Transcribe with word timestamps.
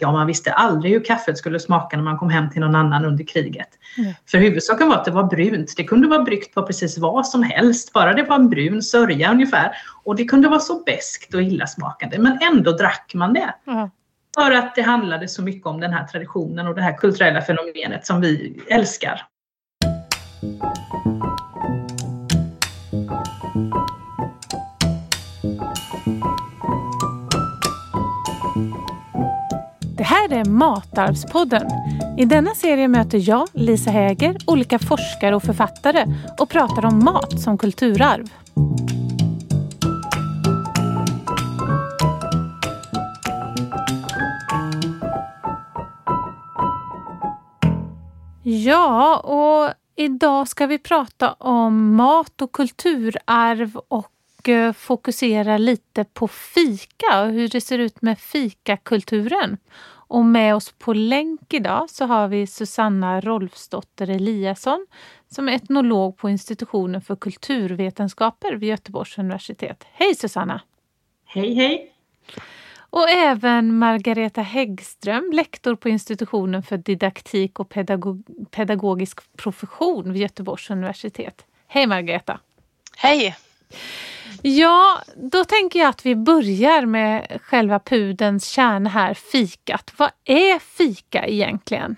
Ja, 0.00 0.12
man 0.12 0.26
visste 0.26 0.52
aldrig 0.52 0.92
hur 0.92 1.04
kaffet 1.04 1.38
skulle 1.38 1.60
smaka 1.60 1.96
när 1.96 2.04
man 2.04 2.18
kom 2.18 2.30
hem 2.30 2.50
till 2.50 2.60
någon 2.60 2.74
annan 2.74 3.04
under 3.04 3.24
kriget. 3.24 3.68
Mm. 3.98 4.12
För 4.26 4.38
huvudsaken 4.38 4.88
var 4.88 4.96
att 4.96 5.04
det 5.04 5.10
var 5.10 5.24
brunt. 5.24 5.74
Det 5.76 5.84
kunde 5.84 6.08
vara 6.08 6.22
bryggt 6.22 6.54
på 6.54 6.62
precis 6.62 6.98
vad 6.98 7.26
som 7.26 7.42
helst, 7.42 7.92
bara 7.92 8.12
det 8.12 8.22
var 8.22 8.36
en 8.36 8.48
brun 8.48 8.82
sörja 8.82 9.30
ungefär. 9.30 9.72
Och 10.04 10.16
det 10.16 10.24
kunde 10.24 10.48
vara 10.48 10.60
så 10.60 10.82
beskt 10.82 11.34
och 11.34 11.42
illasmakande, 11.42 12.18
men 12.18 12.38
ändå 12.42 12.72
drack 12.72 13.12
man 13.14 13.32
det. 13.32 13.54
Mm. 13.66 13.88
För 14.34 14.52
att 14.52 14.74
det 14.74 14.82
handlade 14.82 15.28
så 15.28 15.42
mycket 15.42 15.66
om 15.66 15.80
den 15.80 15.92
här 15.92 16.06
traditionen 16.06 16.66
och 16.66 16.74
det 16.74 16.82
här 16.82 16.96
kulturella 16.96 17.42
fenomenet 17.42 18.06
som 18.06 18.20
vi 18.20 18.60
älskar. 18.68 19.22
Det 20.40 21.49
här 30.30 30.40
är 30.40 30.44
Matarvspodden. 30.44 31.66
I 32.18 32.24
denna 32.24 32.54
serie 32.54 32.88
möter 32.88 33.28
jag, 33.28 33.48
Lisa 33.52 33.90
Häger, 33.90 34.36
olika 34.46 34.78
forskare 34.78 35.36
och 35.36 35.42
författare 35.42 36.06
och 36.38 36.48
pratar 36.48 36.86
om 36.86 37.04
mat 37.04 37.40
som 37.40 37.58
kulturarv. 37.58 38.30
Ja, 48.42 49.16
och 49.16 49.74
idag 49.96 50.48
ska 50.48 50.66
vi 50.66 50.78
prata 50.78 51.32
om 51.32 51.94
mat 51.94 52.42
och 52.42 52.52
kulturarv 52.52 53.76
och 53.88 54.48
eh, 54.48 54.72
fokusera 54.72 55.58
lite 55.58 56.04
på 56.04 56.28
fika 56.28 57.22
och 57.22 57.30
hur 57.30 57.48
det 57.48 57.60
ser 57.60 57.78
ut 57.78 58.02
med 58.02 58.18
fikakulturen. 58.18 59.56
Och 60.10 60.24
med 60.24 60.54
oss 60.54 60.72
på 60.72 60.92
länk 60.92 61.54
idag 61.54 61.90
så 61.90 62.04
har 62.04 62.28
vi 62.28 62.46
Susanna 62.46 63.20
Rolfsdotter 63.20 64.10
Eliasson 64.10 64.86
som 65.28 65.48
är 65.48 65.52
etnolog 65.52 66.16
på 66.16 66.30
institutionen 66.30 67.00
för 67.00 67.16
kulturvetenskaper 67.16 68.52
vid 68.52 68.68
Göteborgs 68.68 69.18
universitet. 69.18 69.84
Hej 69.92 70.14
Susanna! 70.14 70.60
Hej 71.26 71.54
hej! 71.54 71.92
Och 72.76 73.08
även 73.08 73.78
Margareta 73.78 74.42
Häggström, 74.42 75.30
lektor 75.32 75.74
på 75.74 75.88
institutionen 75.88 76.62
för 76.62 76.76
didaktik 76.76 77.60
och 77.60 77.68
pedagog 77.68 78.22
pedagogisk 78.50 79.36
profession 79.36 80.12
vid 80.12 80.22
Göteborgs 80.22 80.70
universitet. 80.70 81.44
Hej 81.66 81.86
Margareta! 81.86 82.40
Hej! 82.96 83.36
Ja, 84.42 85.02
då 85.16 85.44
tänker 85.44 85.78
jag 85.78 85.88
att 85.88 86.06
vi 86.06 86.16
börjar 86.16 86.86
med 86.86 87.38
själva 87.42 87.78
pudens 87.78 88.48
kärna 88.48 88.90
här, 88.90 89.14
fikat. 89.14 89.92
Vad 89.96 90.10
är 90.24 90.58
fika 90.58 91.26
egentligen? 91.26 91.96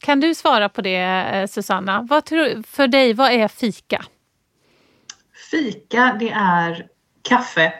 Kan 0.00 0.20
du 0.20 0.34
svara 0.34 0.68
på 0.68 0.82
det 0.82 0.96
eh, 0.96 1.46
Susanna? 1.46 2.06
Vad 2.10 2.24
tror, 2.24 2.62
för 2.62 2.88
dig, 2.88 3.12
vad 3.12 3.32
är 3.32 3.48
fika? 3.48 4.04
Fika, 5.50 6.16
det 6.20 6.30
är 6.30 6.86
kaffe 7.28 7.72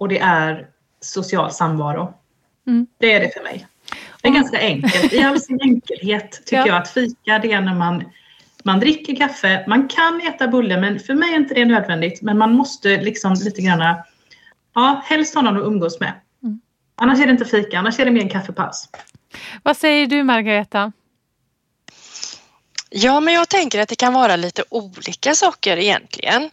och 0.00 0.08
det 0.08 0.18
är 0.18 0.68
social 1.00 1.50
samvaro. 1.50 2.14
Mm. 2.66 2.86
Det 2.98 3.12
är 3.12 3.20
det 3.20 3.34
för 3.34 3.42
mig. 3.42 3.66
Det 4.22 4.28
är 4.28 4.32
ganska 4.32 4.58
enkelt. 4.58 5.12
I 5.12 5.22
all 5.22 5.40
sin 5.40 5.60
enkelhet 5.60 6.32
tycker 6.44 6.56
ja. 6.56 6.66
jag 6.66 6.76
att 6.76 6.88
fika 6.88 7.38
det 7.38 7.52
är 7.52 7.60
när 7.60 7.74
man, 7.74 8.04
man 8.68 8.80
dricker 8.80 9.16
kaffe. 9.16 9.64
Man 9.66 9.88
kan 9.88 10.20
äta 10.20 10.48
bulle 10.48 10.80
men 10.80 11.00
för 11.00 11.14
mig 11.14 11.32
är 11.32 11.36
inte 11.36 11.54
det 11.54 11.64
nödvändigt. 11.64 12.22
Men 12.22 12.38
man 12.38 12.52
måste 12.54 13.00
liksom 13.00 13.34
lite 13.34 13.62
grann, 13.62 13.96
ja 14.74 15.02
helst 15.06 15.34
ha 15.34 15.42
någon 15.42 15.56
att 15.56 15.66
umgås 15.66 16.00
med. 16.00 16.12
Mm. 16.42 16.60
Annars 16.96 17.20
är 17.20 17.26
det 17.26 17.32
inte 17.32 17.44
fika, 17.44 17.78
annars 17.78 17.98
är 17.98 18.04
det 18.04 18.10
mer 18.10 18.20
en 18.20 18.28
kaffepaus. 18.28 18.88
Vad 19.62 19.76
säger 19.76 20.06
du 20.06 20.22
Margareta? 20.22 20.92
Ja, 22.90 23.20
men 23.20 23.34
jag 23.34 23.48
tänker 23.48 23.80
att 23.80 23.88
det 23.88 23.96
kan 23.96 24.12
vara 24.12 24.36
lite 24.36 24.64
olika 24.68 25.34
saker 25.34 25.76
egentligen. 25.76 26.50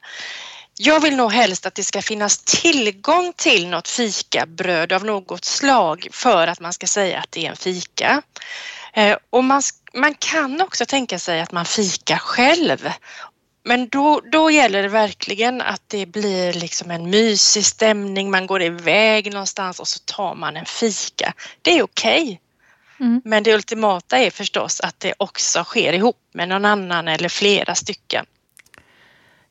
Jag 0.77 0.99
vill 0.99 1.15
nog 1.15 1.31
helst 1.31 1.65
att 1.65 1.75
det 1.75 1.83
ska 1.83 2.01
finnas 2.01 2.37
tillgång 2.37 3.33
till 3.35 3.67
något 3.67 3.87
fikabröd 3.87 4.93
av 4.93 5.05
något 5.05 5.45
slag 5.45 6.07
för 6.11 6.47
att 6.47 6.59
man 6.59 6.73
ska 6.73 6.87
säga 6.87 7.19
att 7.19 7.31
det 7.31 7.45
är 7.45 7.49
en 7.49 7.55
fika. 7.55 8.21
Eh, 8.93 9.17
och 9.29 9.43
man, 9.43 9.61
man 9.95 10.13
kan 10.13 10.61
också 10.61 10.85
tänka 10.85 11.19
sig 11.19 11.41
att 11.41 11.51
man 11.51 11.65
fikar 11.65 12.17
själv. 12.17 12.89
Men 13.63 13.89
då, 13.89 14.21
då 14.31 14.51
gäller 14.51 14.83
det 14.83 14.89
verkligen 14.89 15.61
att 15.61 15.81
det 15.87 16.05
blir 16.05 16.53
liksom 16.53 16.91
en 16.91 17.09
mysig 17.09 17.65
stämning, 17.65 18.31
man 18.31 18.47
går 18.47 18.61
iväg 18.61 19.33
någonstans 19.33 19.79
och 19.79 19.87
så 19.87 19.99
tar 20.05 20.35
man 20.35 20.57
en 20.57 20.65
fika. 20.65 21.33
Det 21.61 21.77
är 21.77 21.83
okej. 21.83 22.21
Okay. 22.23 22.37
Mm. 22.99 23.21
Men 23.25 23.43
det 23.43 23.53
ultimata 23.53 24.17
är 24.17 24.31
förstås 24.31 24.79
att 24.79 24.99
det 24.99 25.13
också 25.17 25.63
sker 25.63 25.93
ihop 25.93 26.17
med 26.33 26.49
någon 26.49 26.65
annan 26.65 27.07
eller 27.07 27.29
flera 27.29 27.75
stycken. 27.75 28.25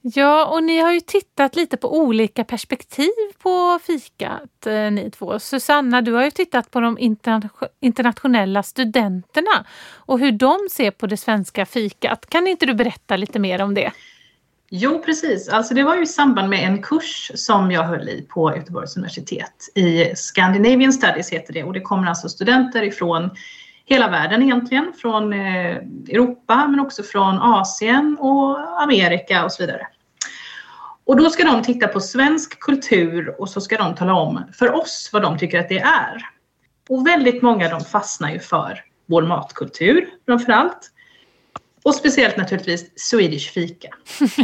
Ja, 0.07 0.47
och 0.47 0.63
ni 0.63 0.81
har 0.81 0.93
ju 0.93 1.01
tittat 1.01 1.57
lite 1.57 1.77
på 1.77 1.99
olika 1.99 2.45
perspektiv 2.45 3.11
på 3.39 3.79
fikat 3.83 4.67
eh, 4.67 4.91
ni 4.91 5.11
två. 5.11 5.39
Susanna, 5.39 6.03
du 6.03 6.13
har 6.13 6.25
ju 6.25 6.31
tittat 6.31 6.71
på 6.71 6.81
de 6.81 6.99
interna 6.99 7.49
internationella 7.81 8.63
studenterna 8.63 9.65
och 9.95 10.19
hur 10.19 10.33
de 10.33 10.59
ser 10.71 10.91
på 10.91 11.07
det 11.07 11.17
svenska 11.17 11.67
fikat. 11.67 12.27
Kan 12.29 12.47
inte 12.47 12.67
du 12.67 12.75
berätta 12.75 13.17
lite 13.17 13.39
mer 13.39 13.63
om 13.63 13.75
det? 13.75 13.93
Jo, 14.71 15.03
precis. 15.05 15.49
Alltså 15.49 15.75
det 15.75 15.83
var 15.83 15.97
ju 15.97 16.03
i 16.03 16.07
samband 16.07 16.49
med 16.49 16.65
en 16.65 16.83
kurs 16.83 17.31
som 17.35 17.71
jag 17.71 17.83
höll 17.83 18.09
i 18.09 18.27
på 18.29 18.57
Göteborgs 18.57 18.97
universitet. 18.97 19.69
I 19.75 20.17
Scandinavian 20.17 20.93
Studies 20.93 21.33
heter 21.33 21.53
det 21.53 21.65
och 21.65 21.73
det 21.73 21.81
kommer 21.81 22.09
alltså 22.09 22.29
studenter 22.29 22.83
ifrån 22.83 23.31
hela 23.85 24.11
världen 24.11 24.43
egentligen, 24.43 24.93
från 25.01 25.33
eh, 25.33 25.77
Europa 26.09 26.67
men 26.67 26.81
också 26.81 27.03
från 27.03 27.39
Asien 27.39 28.17
och 28.21 28.83
Amerika 28.83 29.45
och 29.45 29.53
så 29.53 29.63
vidare. 29.63 29.87
Och 31.07 31.17
då 31.17 31.31
ska 31.31 31.45
de 31.45 31.63
titta 31.63 31.89
på 31.89 32.01
svensk 32.01 32.61
kultur 32.61 33.41
och 33.41 33.49
så 33.49 33.61
ska 33.61 33.77
de 33.77 33.95
tala 33.95 34.15
om 34.15 34.45
för 34.53 34.75
oss 34.75 35.11
vad 35.13 35.23
de 35.23 35.39
tycker 35.39 35.61
att 35.61 35.69
det 35.69 35.79
är. 35.79 36.27
Och 36.89 37.07
väldigt 37.07 37.43
många 37.43 37.69
de 37.69 37.81
fastnar 37.81 38.31
ju 38.31 38.39
för 38.39 38.85
vår 39.07 39.23
matkultur 39.23 40.09
framförallt. 40.27 40.91
Och 41.83 41.95
speciellt 41.95 42.37
naturligtvis 42.37 42.91
Swedish 42.97 43.53
fika. 43.53 43.89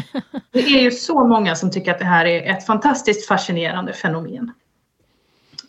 Det 0.53 0.59
är 0.59 0.82
ju 0.82 0.91
så 0.91 1.26
många 1.26 1.54
som 1.54 1.70
tycker 1.70 1.91
att 1.91 1.99
det 1.99 2.04
här 2.04 2.26
är 2.26 2.56
ett 2.56 2.66
fantastiskt 2.66 3.26
fascinerande 3.28 3.93
fenomen. 3.93 4.53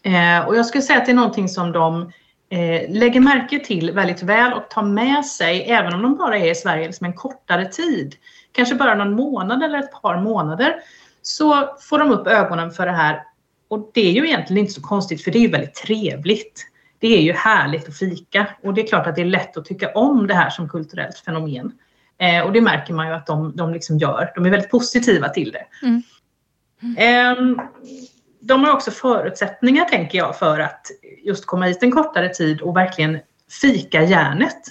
Eh, 0.04 0.48
och 0.48 0.56
jag 0.56 0.66
skulle 0.66 0.82
säga 0.82 1.00
att 1.00 1.06
det 1.06 1.12
är 1.12 1.16
någonting 1.16 1.50
som 1.50 1.72
de 1.72 2.02
eh, 2.50 2.90
lägger 2.90 3.20
märke 3.20 3.60
till 3.60 3.92
väldigt 3.92 4.24
väl 4.24 4.54
och 4.54 4.70
tar 4.70 4.84
med 4.84 5.26
sig 5.26 5.64
även 5.72 5.94
om 5.94 6.02
de 6.02 6.18
bara 6.18 6.38
är 6.38 6.52
i 6.52 6.56
Sverige 6.56 6.86
liksom 6.86 7.06
en 7.06 7.14
kortare 7.14 7.66
tid 7.66 8.16
kanske 8.52 8.76
bara 8.76 8.96
någon 8.96 9.14
månad 9.14 9.64
eller 9.64 9.80
ett 9.80 10.02
par 10.02 10.22
månader, 10.22 10.76
så 11.22 11.76
får 11.80 12.00
de 12.00 12.12
upp 12.12 12.28
ögonen 12.28 12.72
för 12.72 12.86
det 12.86 12.92
här. 12.92 13.24
Och 13.68 13.92
det 13.94 14.08
är 14.08 14.12
ju 14.12 14.28
egentligen 14.28 14.60
inte 14.60 14.74
så 14.74 14.82
konstigt 14.82 15.24
för 15.24 15.32
det 15.32 15.38
är 15.38 15.42
ju 15.42 15.52
väldigt 15.52 15.76
trevligt. 15.76 16.68
Det 17.00 17.18
är 17.18 17.22
ju 17.22 17.34
härligt 17.34 17.88
att 17.88 17.98
fika 17.98 18.48
och 18.64 18.74
det 18.74 18.82
är 18.82 18.88
klart 18.88 19.08
att 19.08 19.16
det 19.16 19.22
är 19.22 19.26
lätt 19.26 19.58
att 19.58 19.66
tycka 19.66 19.92
om 19.92 20.28
det 20.28 20.34
här 20.34 20.50
som 20.50 20.70
kulturellt 20.70 21.18
fenomen. 21.18 21.72
Eh, 22.18 22.42
och 22.46 22.52
det 22.52 22.62
märker 22.62 22.94
man 22.94 23.08
ju 23.08 23.14
att 23.14 23.28
de, 23.28 23.56
de 23.56 23.74
liksom 23.74 23.98
gör. 23.98 24.32
De 24.36 24.46
är 24.46 24.50
väldigt 24.50 24.72
positiva 24.72 25.30
till 25.30 25.52
det. 25.52 25.66
Mm. 25.88 26.04
Mm. 26.82 27.58
Eh, 27.58 27.64
de 28.42 28.64
har 28.64 28.74
också 28.74 28.92
förutsättningar, 28.92 29.86
tänker 29.86 30.18
jag, 30.18 30.40
för 30.40 30.60
att 30.60 30.88
just 31.24 31.46
komma 31.46 31.66
hit 31.66 31.84
en 31.84 31.92
kortare 31.92 32.30
tid 32.30 32.62
och 32.62 32.78
verkligen 32.78 33.20
fika 33.62 34.04
järnet. 34.04 34.62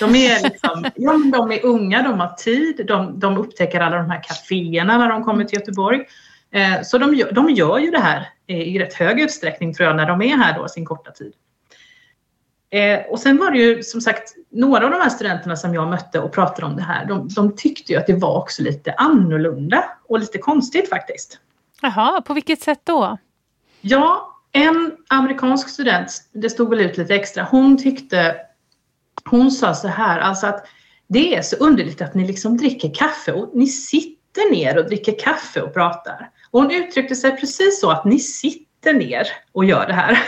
De 0.00 0.14
är, 0.14 0.42
liksom, 0.42 0.84
ja, 0.94 1.12
de 1.32 1.52
är 1.52 1.64
unga, 1.64 2.02
de 2.02 2.20
har 2.20 2.28
tid, 2.28 2.84
de, 2.86 3.20
de 3.20 3.38
upptäcker 3.38 3.80
alla 3.80 3.96
de 3.96 4.10
här 4.10 4.22
kaféerna 4.22 4.98
när 4.98 5.08
de 5.08 5.24
kommer 5.24 5.44
till 5.44 5.58
Göteborg. 5.58 6.04
Eh, 6.50 6.82
så 6.82 6.98
de, 6.98 7.24
de 7.32 7.50
gör 7.50 7.78
ju 7.78 7.90
det 7.90 8.00
här 8.00 8.28
i 8.46 8.78
rätt 8.78 8.94
hög 8.94 9.20
utsträckning 9.20 9.74
tror 9.74 9.86
jag 9.86 9.96
när 9.96 10.06
de 10.06 10.22
är 10.22 10.36
här 10.36 10.58
då 10.58 10.68
sin 10.68 10.84
korta 10.84 11.10
tid. 11.10 11.32
Eh, 12.70 13.00
och 13.10 13.18
sen 13.18 13.36
var 13.36 13.50
det 13.50 13.58
ju 13.58 13.82
som 13.82 14.00
sagt 14.00 14.34
några 14.50 14.84
av 14.84 14.90
de 14.90 15.00
här 15.00 15.08
studenterna 15.08 15.56
som 15.56 15.74
jag 15.74 15.88
mötte 15.88 16.20
och 16.20 16.32
pratade 16.32 16.66
om 16.66 16.76
det 16.76 16.82
här. 16.82 17.06
De, 17.06 17.28
de 17.28 17.56
tyckte 17.56 17.92
ju 17.92 17.98
att 17.98 18.06
det 18.06 18.14
var 18.14 18.38
också 18.38 18.62
lite 18.62 18.92
annorlunda 18.92 19.84
och 20.08 20.18
lite 20.18 20.38
konstigt 20.38 20.88
faktiskt. 20.88 21.38
Jaha, 21.82 22.20
på 22.20 22.34
vilket 22.34 22.60
sätt 22.60 22.80
då? 22.84 23.18
Ja, 23.80 24.34
en 24.52 24.96
amerikansk 25.08 25.68
student, 25.68 26.22
det 26.32 26.50
stod 26.50 26.70
väl 26.70 26.80
ut 26.80 26.96
lite 26.96 27.14
extra, 27.14 27.46
hon 27.50 27.78
tyckte 27.78 28.36
hon 29.30 29.50
sa 29.50 29.74
så 29.74 29.88
här, 29.88 30.20
alltså 30.20 30.46
att 30.46 30.66
det 31.06 31.36
är 31.36 31.42
så 31.42 31.56
underligt 31.56 32.02
att 32.02 32.14
ni 32.14 32.26
liksom 32.26 32.56
dricker 32.56 32.94
kaffe 32.94 33.32
och 33.32 33.50
ni 33.54 33.66
sitter 33.66 34.50
ner 34.50 34.78
och 34.78 34.84
dricker 34.84 35.18
kaffe 35.18 35.62
och 35.62 35.74
pratar. 35.74 36.30
Och 36.50 36.62
hon 36.62 36.70
uttryckte 36.70 37.16
sig 37.16 37.36
precis 37.36 37.80
så 37.80 37.90
att 37.90 38.04
ni 38.04 38.18
sitter 38.18 38.92
ner 38.92 39.26
och 39.52 39.64
gör 39.64 39.86
det 39.86 39.92
här. 39.92 40.22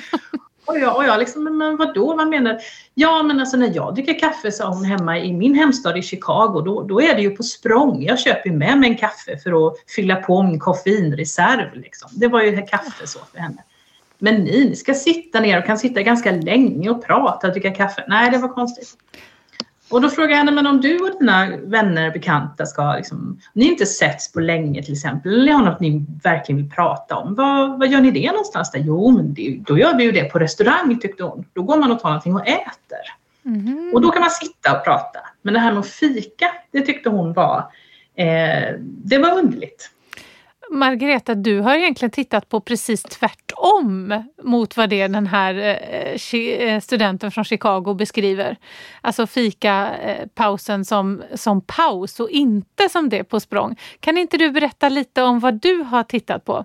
och 0.64 0.78
jag, 0.78 0.96
och 0.96 1.04
jag 1.04 1.18
liksom, 1.18 1.58
men 1.58 1.76
vadå, 1.76 2.16
vad 2.16 2.28
menar 2.28 2.60
Ja, 2.94 3.22
men 3.22 3.40
alltså 3.40 3.56
när 3.56 3.72
jag 3.74 3.94
dricker 3.94 4.18
kaffe, 4.18 4.52
sa 4.52 4.68
hon 4.68 4.84
hemma 4.84 5.18
i 5.18 5.32
min 5.32 5.54
hemstad 5.54 5.98
i 5.98 6.02
Chicago, 6.02 6.62
då, 6.64 6.82
då 6.82 7.02
är 7.02 7.14
det 7.14 7.22
ju 7.22 7.30
på 7.30 7.42
språng. 7.42 8.02
Jag 8.02 8.18
köper 8.18 8.50
med 8.50 8.78
mig 8.78 8.90
en 8.90 8.96
kaffe 8.96 9.38
för 9.38 9.66
att 9.66 9.74
fylla 9.96 10.16
på 10.16 10.42
min 10.42 10.60
koffeinreserv. 10.60 11.74
Liksom. 11.74 12.10
Det 12.12 12.28
var 12.28 12.42
ju 12.42 12.66
kaffe 12.66 13.06
så 13.06 13.18
för 13.32 13.38
henne. 13.38 13.64
Men 14.20 14.34
ni, 14.34 14.64
ni 14.64 14.76
ska 14.76 14.94
sitta 14.94 15.40
ner 15.40 15.58
och 15.58 15.66
kan 15.66 15.78
sitta 15.78 16.02
ganska 16.02 16.30
länge 16.30 16.90
och 16.90 17.06
prata 17.06 17.46
och 17.46 17.52
dricka 17.52 17.70
kaffe. 17.70 18.04
Nej, 18.08 18.30
det 18.30 18.38
var 18.38 18.48
konstigt. 18.48 18.96
Och 19.90 20.00
då 20.00 20.08
frågar 20.08 20.30
jag 20.30 20.36
henne, 20.36 20.50
men 20.50 20.66
om 20.66 20.80
du 20.80 20.98
och 20.98 21.18
dina 21.18 21.56
vänner 21.56 22.06
och 22.06 22.12
bekanta 22.12 22.66
ska, 22.66 22.94
liksom, 22.96 23.40
ni 23.52 23.64
inte 23.64 23.86
setts 23.86 24.32
på 24.32 24.40
länge 24.40 24.82
till 24.82 24.92
exempel, 24.92 25.32
eller 25.32 25.52
har 25.52 25.64
något 25.64 25.80
ni 25.80 26.06
verkligen 26.22 26.62
vill 26.62 26.70
prata 26.70 27.16
om, 27.16 27.34
vad, 27.34 27.78
vad 27.78 27.88
gör 27.88 28.00
ni 28.00 28.10
det 28.10 28.30
någonstans? 28.30 28.70
Där? 28.70 28.80
Jo, 28.80 29.10
men 29.10 29.34
det, 29.34 29.58
då 29.66 29.78
gör 29.78 29.96
vi 29.96 30.04
ju 30.04 30.12
det 30.12 30.24
på 30.24 30.38
restaurang 30.38 30.98
tyckte 30.98 31.22
hon. 31.22 31.44
Då 31.52 31.62
går 31.62 31.76
man 31.76 31.92
och 31.92 32.00
tar 32.00 32.08
någonting 32.08 32.34
och 32.34 32.48
äter. 32.48 33.04
Mm. 33.44 33.90
Och 33.94 34.00
då 34.00 34.10
kan 34.10 34.20
man 34.20 34.30
sitta 34.30 34.78
och 34.78 34.84
prata. 34.84 35.18
Men 35.42 35.54
det 35.54 35.60
här 35.60 35.72
med 35.72 35.80
att 35.80 35.88
fika, 35.88 36.46
det 36.70 36.80
tyckte 36.80 37.08
hon 37.08 37.32
var, 37.32 37.58
eh, 38.14 38.74
det 38.80 39.18
var 39.18 39.38
underligt. 39.38 39.90
Margareta, 40.70 41.34
du 41.34 41.60
har 41.60 41.76
egentligen 41.76 42.10
tittat 42.10 42.48
på 42.48 42.60
precis 42.60 43.02
tvärtom 43.02 44.24
mot 44.42 44.76
vad 44.76 44.90
det 44.90 45.08
den 45.08 45.26
här 45.26 45.54
eh, 45.54 46.34
eh, 46.40 46.80
studenten 46.80 47.30
från 47.30 47.44
Chicago 47.44 47.94
beskriver. 47.94 48.56
Alltså 49.00 49.26
fika-pausen 49.26 50.80
eh, 50.80 50.84
som, 50.84 51.22
som 51.34 51.60
paus 51.60 52.20
och 52.20 52.30
inte 52.30 52.88
som 52.88 53.08
det 53.08 53.24
på 53.24 53.40
språng. 53.40 53.76
Kan 54.00 54.18
inte 54.18 54.36
du 54.36 54.50
berätta 54.50 54.88
lite 54.88 55.22
om 55.22 55.40
vad 55.40 55.54
du 55.54 55.82
har 55.82 56.02
tittat 56.02 56.44
på? 56.44 56.64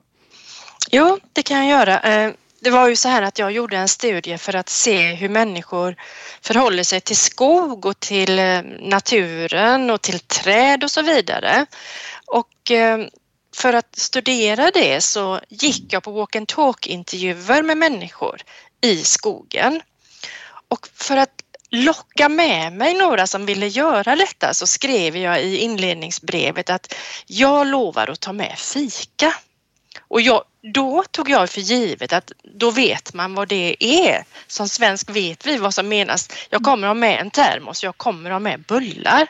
Jo, 0.92 1.20
det 1.34 1.44
kan 1.44 1.68
jag 1.68 1.80
göra. 1.80 2.00
Det 2.62 2.70
var 2.70 2.90
ju 2.90 2.96
så 2.96 3.10
här 3.10 3.22
att 3.22 3.40
jag 3.40 3.52
gjorde 3.52 3.78
en 3.78 3.88
studie 3.88 4.38
för 4.38 4.56
att 4.56 4.70
se 4.70 5.14
hur 5.14 5.30
människor 5.30 5.96
förhåller 6.42 6.84
sig 6.84 7.02
till 7.02 7.18
skog 7.18 7.86
och 7.86 8.00
till 8.00 8.40
naturen 8.82 9.90
och 9.90 10.02
till 10.02 10.20
träd 10.20 10.84
och 10.84 10.92
så 10.92 11.02
vidare. 11.02 11.66
Och 12.26 12.72
för 13.56 13.74
att 13.74 13.96
studera 14.00 14.72
det 14.72 15.02
så 15.02 15.40
gick 15.50 15.94
jag 15.94 16.04
på 16.04 16.12
walk 16.12 16.36
and 16.36 16.48
talk 16.48 16.88
intervjuer 16.88 17.64
med 17.64 17.78
människor 17.78 18.42
i 18.82 19.04
skogen. 19.04 19.82
Och 20.68 20.88
för 20.94 21.18
att 21.18 21.42
locka 21.70 22.30
med 22.30 22.74
mig 22.74 22.94
några 22.94 23.28
som 23.28 23.46
ville 23.46 23.68
göra 23.68 24.16
detta 24.16 24.54
så 24.54 24.68
skrev 24.68 25.18
jag 25.18 25.44
i 25.44 25.58
inledningsbrevet 25.58 26.70
att 26.70 26.94
jag 27.28 27.68
lovar 27.68 28.10
att 28.10 28.20
ta 28.20 28.34
med 28.34 28.58
fika. 28.58 29.34
Och 30.08 30.22
jag, 30.22 30.44
då 30.74 31.04
tog 31.12 31.30
jag 31.30 31.50
för 31.50 31.62
givet 31.62 32.14
att 32.14 32.32
då 32.44 32.72
vet 32.72 33.14
man 33.14 33.36
vad 33.36 33.48
det 33.48 33.76
är. 33.80 34.26
Som 34.48 34.70
svensk 34.70 35.10
vet 35.10 35.46
vi 35.46 35.58
vad 35.58 35.74
som 35.74 35.88
menas. 35.88 36.30
Jag 36.50 36.64
kommer 36.64 36.88
ha 36.88 36.94
med 36.94 37.20
en 37.20 37.32
termos, 37.32 37.84
jag 37.84 37.98
kommer 37.98 38.30
ha 38.30 38.40
med 38.40 38.60
bullar. 38.60 39.28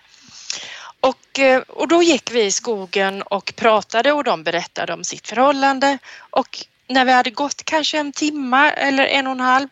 Och, 1.06 1.40
eh, 1.40 1.62
och 1.62 1.88
då 1.88 2.04
gick 2.04 2.32
vi 2.32 2.44
i 2.44 2.52
skogen 2.52 3.22
och 3.22 3.54
pratade 3.56 4.12
och 4.12 4.24
de 4.24 4.44
berättade 4.44 4.94
om 4.94 5.04
sitt 5.04 5.28
förhållande 5.28 5.98
och 6.30 6.66
när 6.88 7.06
vi 7.06 7.12
hade 7.12 7.32
gått 7.32 7.64
kanske 7.64 7.98
en 7.98 8.12
timme 8.12 8.70
eller 8.70 9.06
en 9.06 9.28
och 9.28 9.34
en 9.34 9.40
halv, 9.40 9.68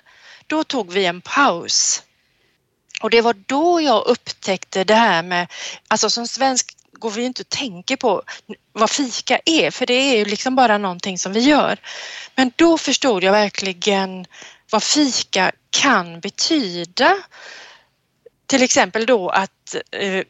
då 0.47 0.63
tog 0.63 0.91
vi 0.91 1.05
en 1.05 1.21
paus. 1.21 2.03
Och 3.01 3.09
det 3.09 3.21
var 3.21 3.33
då 3.45 3.81
jag 3.81 4.05
upptäckte 4.05 4.83
det 4.83 4.95
här 4.95 5.23
med, 5.23 5.47
alltså 5.87 6.09
som 6.09 6.27
svensk 6.27 6.77
går 6.91 7.11
vi 7.11 7.23
inte 7.23 7.41
och 7.41 7.49
tänker 7.49 7.95
på 7.95 8.23
vad 8.71 8.89
fika 8.89 9.39
är, 9.45 9.71
för 9.71 9.85
det 9.85 9.93
är 9.93 10.17
ju 10.17 10.25
liksom 10.25 10.55
bara 10.55 10.77
någonting 10.77 11.17
som 11.17 11.33
vi 11.33 11.39
gör. 11.39 11.79
Men 12.35 12.51
då 12.55 12.77
förstod 12.77 13.23
jag 13.23 13.31
verkligen 13.31 14.25
vad 14.69 14.83
fika 14.83 15.51
kan 15.69 16.19
betyda. 16.19 17.17
Till 18.45 18.63
exempel 18.63 19.05
då 19.05 19.29
att 19.29 19.75
eh, 19.91 20.23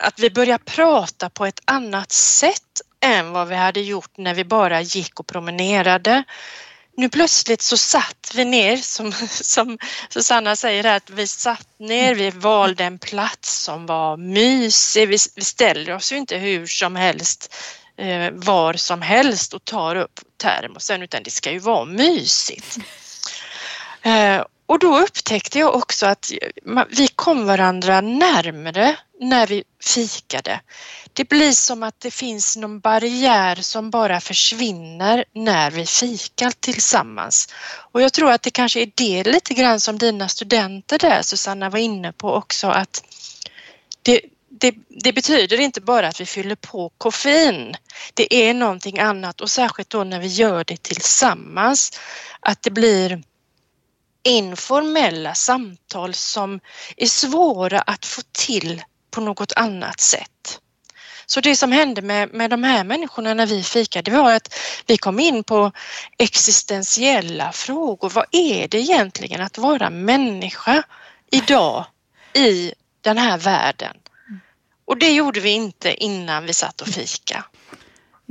att 0.00 0.18
vi 0.18 0.30
börjar 0.30 0.58
prata 0.58 1.30
på 1.30 1.46
ett 1.46 1.60
annat 1.64 2.12
sätt 2.12 2.80
än 3.00 3.32
vad 3.32 3.48
vi 3.48 3.54
hade 3.54 3.80
gjort 3.80 4.16
när 4.16 4.34
vi 4.34 4.44
bara 4.44 4.80
gick 4.80 5.20
och 5.20 5.26
promenerade. 5.26 6.24
Nu 6.96 7.08
plötsligt 7.08 7.62
så 7.62 7.76
satt 7.76 8.32
vi 8.34 8.44
ner, 8.44 8.76
som, 8.76 9.12
som 9.28 9.78
Susanna 10.08 10.56
säger, 10.56 10.84
att 10.84 11.10
vi 11.10 11.26
satt 11.26 11.68
ner, 11.78 12.14
vi 12.14 12.30
valde 12.30 12.84
en 12.84 12.98
plats 12.98 13.62
som 13.62 13.86
var 13.86 14.16
mysig. 14.16 15.08
Vi, 15.08 15.16
vi 15.36 15.44
ställer 15.44 15.94
oss 15.94 16.12
ju 16.12 16.16
inte 16.16 16.36
hur 16.36 16.66
som 16.66 16.96
helst 16.96 17.54
eh, 17.96 18.30
var 18.32 18.74
som 18.74 19.02
helst 19.02 19.54
och 19.54 19.64
tar 19.64 19.96
upp 19.96 20.20
termosen 20.36 21.02
utan 21.02 21.22
det 21.22 21.30
ska 21.30 21.50
ju 21.50 21.58
vara 21.58 21.84
mysigt. 21.84 22.78
Eh, 24.02 24.42
och 24.70 24.78
då 24.78 24.98
upptäckte 24.98 25.58
jag 25.58 25.74
också 25.74 26.06
att 26.06 26.32
vi 26.90 27.08
kom 27.08 27.46
varandra 27.46 28.00
närmre 28.00 28.96
när 29.20 29.46
vi 29.46 29.64
fikade. 29.84 30.60
Det 31.12 31.28
blir 31.28 31.52
som 31.52 31.82
att 31.82 32.00
det 32.00 32.10
finns 32.10 32.56
någon 32.56 32.80
barriär 32.80 33.56
som 33.56 33.90
bara 33.90 34.20
försvinner 34.20 35.24
när 35.34 35.70
vi 35.70 35.86
fikar 35.86 36.52
tillsammans. 36.60 37.48
Och 37.92 38.02
jag 38.02 38.12
tror 38.12 38.30
att 38.30 38.42
det 38.42 38.50
kanske 38.50 38.80
är 38.80 38.90
det 38.94 39.24
lite 39.24 39.54
grann 39.54 39.80
som 39.80 39.98
dina 39.98 40.28
studenter 40.28 40.98
där 40.98 41.22
Susanna 41.22 41.70
var 41.70 41.78
inne 41.78 42.12
på 42.12 42.34
också 42.34 42.66
att 42.66 43.04
det, 44.02 44.20
det, 44.48 44.74
det, 44.88 45.12
betyder 45.12 45.60
inte 45.60 45.80
bara 45.80 46.08
att 46.08 46.20
vi 46.20 46.26
fyller 46.26 46.56
på 46.56 46.92
koffein. 46.98 47.76
Det 48.14 48.34
är 48.34 48.54
någonting 48.54 48.98
annat 48.98 49.40
och 49.40 49.50
särskilt 49.50 49.90
då 49.90 50.04
när 50.04 50.20
vi 50.20 50.26
gör 50.26 50.64
det 50.64 50.82
tillsammans. 50.82 52.00
Att 52.40 52.62
det 52.62 52.70
blir 52.70 53.22
informella 54.22 55.34
samtal 55.34 56.14
som 56.14 56.60
är 56.96 57.06
svåra 57.06 57.80
att 57.80 58.06
få 58.06 58.22
till 58.32 58.82
på 59.10 59.20
något 59.20 59.52
annat 59.56 60.00
sätt. 60.00 60.60
Så 61.26 61.40
det 61.40 61.56
som 61.56 61.72
hände 61.72 62.02
med, 62.02 62.34
med 62.34 62.50
de 62.50 62.64
här 62.64 62.84
människorna 62.84 63.34
när 63.34 63.46
vi 63.46 63.62
fikade 63.62 64.10
var 64.10 64.32
att 64.32 64.54
vi 64.86 64.96
kom 64.96 65.20
in 65.20 65.44
på 65.44 65.72
existentiella 66.18 67.52
frågor. 67.52 68.10
Vad 68.10 68.26
är 68.32 68.68
det 68.68 68.78
egentligen 68.78 69.40
att 69.40 69.58
vara 69.58 69.90
människa 69.90 70.82
idag 71.30 71.84
i 72.34 72.72
den 73.00 73.18
här 73.18 73.38
världen? 73.38 73.96
Och 74.84 74.98
det 74.98 75.12
gjorde 75.12 75.40
vi 75.40 75.50
inte 75.50 75.94
innan 76.04 76.46
vi 76.46 76.54
satt 76.54 76.80
och 76.80 76.88
fika. 76.88 77.44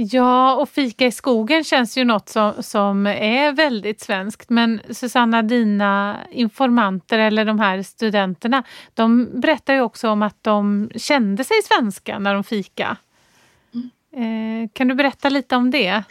Ja, 0.02 0.56
och 0.56 0.70
fika 0.70 1.06
i 1.06 1.12
skogen 1.12 1.64
känns 1.64 1.98
ju 1.98 2.04
något 2.04 2.30
som, 2.30 2.54
som 2.60 3.08
är 3.08 3.52
väldigt 3.52 4.02
svenskt. 4.02 4.50
Men 4.50 4.82
Susanna, 4.90 5.42
dina 5.42 6.18
informanter 6.32 7.20
eller 7.20 7.46
de 7.46 7.60
här 7.60 7.84
studenterna, 7.84 8.64
de 8.94 9.30
berättar 9.42 9.74
ju 9.74 9.82
också 9.82 10.10
om 10.10 10.22
att 10.22 10.44
de 10.44 10.90
kände 10.96 11.44
sig 11.44 11.58
svenska 11.64 12.20
när 12.20 12.34
de 12.34 12.44
fika. 12.44 12.98
Mm. 13.74 14.64
Eh, 14.64 14.70
kan 14.74 14.88
du 14.88 14.96
berätta 14.96 15.30
lite 15.30 15.56
om 15.56 15.72
det? 15.72 16.04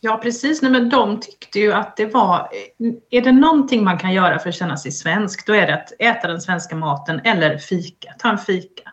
Ja 0.00 0.16
precis, 0.22 0.62
Nej, 0.62 0.70
men 0.70 0.88
de 0.88 1.20
tyckte 1.20 1.60
ju 1.60 1.72
att 1.72 1.96
det 1.96 2.06
var, 2.06 2.48
är 3.10 3.20
det 3.20 3.32
någonting 3.32 3.84
man 3.84 3.98
kan 3.98 4.12
göra 4.12 4.38
för 4.38 4.48
att 4.48 4.54
känna 4.54 4.76
sig 4.76 4.92
svensk, 4.92 5.46
då 5.46 5.52
är 5.52 5.66
det 5.66 5.74
att 5.74 5.92
äta 5.98 6.28
den 6.28 6.40
svenska 6.40 6.76
maten 6.76 7.20
eller 7.24 7.58
fika, 7.58 8.14
ta 8.18 8.30
en 8.30 8.38
fika. 8.38 8.92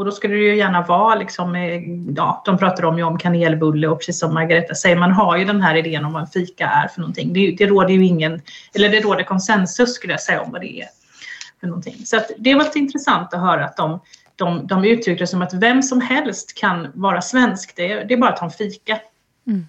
Och 0.00 0.06
då 0.06 0.12
skulle 0.12 0.34
det 0.34 0.40
ju 0.40 0.56
gärna 0.56 0.82
vara 0.82 1.14
liksom, 1.14 1.54
eh, 1.54 1.82
ja, 2.16 2.42
de 2.44 2.58
pratar 2.58 2.84
om, 2.84 2.98
ju 2.98 3.04
om 3.04 3.18
kanelbulle 3.18 3.88
och 3.88 3.98
precis 3.98 4.18
som 4.18 4.34
Margareta 4.34 4.74
säger, 4.74 4.96
man 4.96 5.12
har 5.12 5.36
ju 5.36 5.44
den 5.44 5.60
här 5.60 5.74
idén 5.74 6.04
om 6.04 6.12
vad 6.12 6.22
en 6.22 6.28
fika 6.28 6.66
är 6.66 6.88
för 6.88 7.00
någonting. 7.00 7.32
Det, 7.32 7.54
det 7.58 7.66
råder 7.66 7.94
ju 7.94 8.06
ingen, 8.06 8.40
eller 8.74 8.88
det 8.88 9.00
råder 9.00 9.24
konsensus 9.24 9.94
skulle 9.94 10.12
jag 10.12 10.20
säga 10.20 10.42
om 10.42 10.52
vad 10.52 10.60
det 10.60 10.80
är 10.80 10.88
för 11.60 11.66
någonting. 11.66 12.06
Så 12.06 12.16
att 12.16 12.30
det 12.38 12.54
var 12.54 12.64
lite 12.64 12.78
intressant 12.78 13.34
att 13.34 13.40
höra 13.40 13.64
att 13.64 13.76
de, 13.76 14.00
de, 14.36 14.66
de 14.66 14.84
uttryckte 14.84 15.22
det 15.22 15.26
som 15.26 15.42
att 15.42 15.54
vem 15.54 15.82
som 15.82 16.00
helst 16.00 16.56
kan 16.56 16.88
vara 16.94 17.22
svensk, 17.22 17.76
det, 17.76 18.04
det 18.04 18.14
är 18.14 18.18
bara 18.18 18.30
att 18.30 18.36
ta 18.36 18.44
en 18.44 18.50
fika. 18.50 18.98
Mm. 19.46 19.66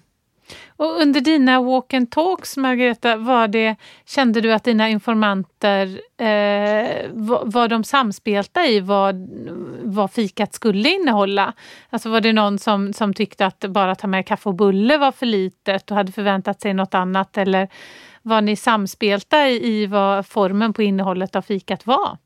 Och 0.76 1.00
under 1.02 1.20
dina 1.20 1.60
walk 1.60 1.94
and 1.94 2.10
talks, 2.10 2.56
Margareta, 2.56 3.16
var 3.16 3.48
det, 3.48 3.76
kände 4.06 4.40
du 4.40 4.52
att 4.52 4.64
dina 4.64 4.88
informanter 4.88 5.86
eh, 6.18 7.10
var, 7.12 7.42
var 7.44 7.68
de 7.68 7.84
samspelta 7.84 8.66
i 8.66 8.80
vad, 8.80 9.28
vad 9.82 10.10
fikat 10.10 10.54
skulle 10.54 10.88
innehålla? 10.88 11.52
Alltså 11.90 12.08
var 12.08 12.20
det 12.20 12.32
någon 12.32 12.58
som, 12.58 12.92
som 12.92 13.14
tyckte 13.14 13.46
att 13.46 13.64
bara 13.68 13.94
ta 13.94 14.06
med 14.06 14.26
kaffe 14.26 14.48
och 14.48 14.54
bulle 14.54 14.98
var 14.98 15.12
för 15.12 15.26
litet 15.26 15.90
och 15.90 15.96
hade 15.96 16.12
förväntat 16.12 16.60
sig 16.60 16.74
något 16.74 16.94
annat? 16.94 17.38
Eller 17.38 17.68
var 18.22 18.40
ni 18.40 18.56
samspelta 18.56 19.48
i, 19.48 19.66
i 19.66 19.86
vad 19.86 20.26
formen 20.26 20.72
på 20.72 20.82
innehållet 20.82 21.36
av 21.36 21.42
fikat 21.42 21.86
var? 21.86 22.18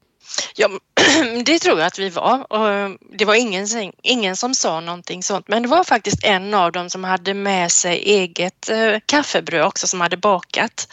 Ja, 0.55 0.69
det 1.45 1.59
tror 1.59 1.79
jag 1.79 1.87
att 1.87 1.99
vi 1.99 2.09
var. 2.09 2.53
Och 2.53 2.99
det 3.19 3.25
var 3.25 3.35
ingen, 3.35 3.67
ingen 4.03 4.37
som 4.37 4.55
sa 4.55 4.81
någonting 4.81 5.23
sånt, 5.23 5.49
men 5.49 5.63
det 5.63 5.69
var 5.69 5.85
faktiskt 5.85 6.25
en 6.25 6.55
av 6.55 6.73
dem 6.73 6.91
som 6.91 7.05
hade 7.05 7.35
med 7.35 7.73
sig 7.73 7.99
eget 7.99 8.71
eh, 8.71 8.99
kaffebröd 9.07 9.65
också 9.65 9.87
som 9.87 10.01
hade 10.01 10.17
bakat. 10.17 10.89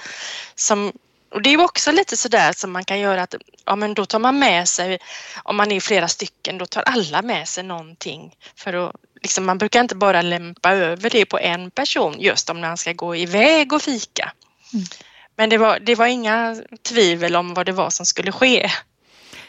Som, 0.55 0.91
och 1.31 1.41
det 1.41 1.49
är 1.49 1.61
också 1.61 1.91
lite 1.91 2.17
sådär 2.17 2.53
som 2.55 2.71
man 2.71 2.85
kan 2.85 2.99
göra 2.99 3.23
att 3.23 3.35
ja, 3.65 3.75
men 3.75 3.93
då 3.93 4.05
tar 4.05 4.19
man 4.19 4.39
med 4.39 4.69
sig, 4.69 4.97
om 5.43 5.55
man 5.55 5.71
är 5.71 5.79
flera 5.79 6.07
stycken, 6.07 6.57
då 6.57 6.65
tar 6.65 6.81
alla 6.81 7.21
med 7.21 7.47
sig 7.47 7.63
någonting 7.63 8.35
för 8.55 8.73
att 8.73 8.95
liksom, 9.21 9.45
man 9.45 9.57
brukar 9.57 9.81
inte 9.81 9.95
bara 9.95 10.21
lämpa 10.21 10.71
över 10.71 11.09
det 11.09 11.25
på 11.25 11.39
en 11.39 11.71
person 11.71 12.15
just 12.19 12.49
om 12.49 12.61
man 12.61 12.77
ska 12.77 12.93
gå 12.93 13.15
iväg 13.15 13.73
och 13.73 13.81
fika. 13.81 14.31
Mm. 14.73 14.85
Men 15.35 15.49
det 15.49 15.57
var, 15.57 15.79
det 15.79 15.95
var 15.95 16.05
inga 16.05 16.55
tvivel 16.89 17.35
om 17.35 17.53
vad 17.53 17.65
det 17.65 17.71
var 17.71 17.89
som 17.89 18.05
skulle 18.05 18.31
ske. 18.31 18.71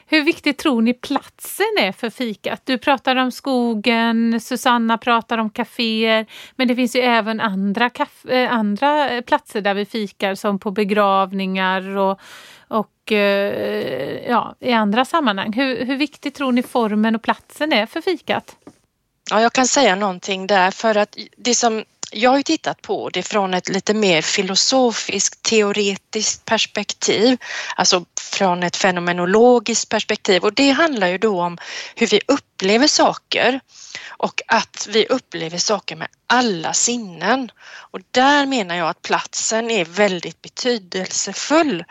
Hur 0.06 0.22
viktigt 0.22 0.58
tror 0.58 0.82
ni 0.82 0.94
platsen 0.94 1.66
är 1.78 1.92
för 1.92 2.10
fikat? 2.10 2.60
Du 2.64 2.78
pratar 2.78 3.16
om 3.16 3.32
skogen, 3.32 4.40
Susanna 4.40 4.98
pratar 4.98 5.38
om 5.38 5.50
kaféer, 5.50 6.26
men 6.56 6.68
det 6.68 6.76
finns 6.76 6.96
ju 6.96 7.00
även 7.00 7.40
andra, 7.40 7.90
kaffe, 7.90 8.42
eh, 8.42 8.52
andra 8.52 9.22
platser 9.22 9.60
där 9.60 9.74
vi 9.74 9.84
fikar 9.84 10.34
som 10.34 10.58
på 10.58 10.70
begravningar 10.70 11.96
och, 11.96 12.20
och 12.68 13.12
eh, 13.12 14.30
ja, 14.30 14.54
i 14.60 14.72
andra 14.72 15.04
sammanhang. 15.04 15.52
Hur, 15.52 15.84
hur 15.84 15.96
viktigt 15.96 16.34
tror 16.34 16.52
ni 16.52 16.62
formen 16.62 17.14
och 17.14 17.22
platsen 17.22 17.72
är 17.72 17.86
för 17.86 18.00
fikat? 18.00 18.56
Ja, 19.30 19.40
jag 19.40 19.52
kan 19.52 19.66
säga 19.66 19.94
någonting 19.94 20.46
där 20.46 20.70
för 20.70 20.96
att 20.96 21.16
det 21.36 21.54
som 21.54 21.84
jag 22.14 22.30
har 22.30 22.42
tittat 22.42 22.82
på 22.82 23.08
det 23.08 23.22
från 23.22 23.54
ett 23.54 23.68
lite 23.68 23.94
mer 23.94 24.22
filosofiskt 24.22 25.42
teoretiskt 25.42 26.44
perspektiv, 26.44 27.38
alltså 27.76 28.04
från 28.20 28.62
ett 28.62 28.76
fenomenologiskt 28.76 29.88
perspektiv 29.88 30.42
och 30.42 30.54
det 30.54 30.70
handlar 30.70 31.06
ju 31.06 31.18
då 31.18 31.42
om 31.42 31.58
hur 31.94 32.06
vi 32.06 32.20
upplever 32.26 32.86
saker 32.86 33.60
och 34.08 34.42
att 34.46 34.88
vi 34.90 35.06
upplever 35.06 35.58
saker 35.58 35.96
med 35.96 36.08
alla 36.26 36.72
sinnen. 36.72 37.50
Och 37.90 38.00
där 38.10 38.46
menar 38.46 38.74
jag 38.74 38.88
att 38.88 39.02
platsen 39.02 39.70
är 39.70 39.84
väldigt 39.84 40.42
betydelsefull 40.42 41.84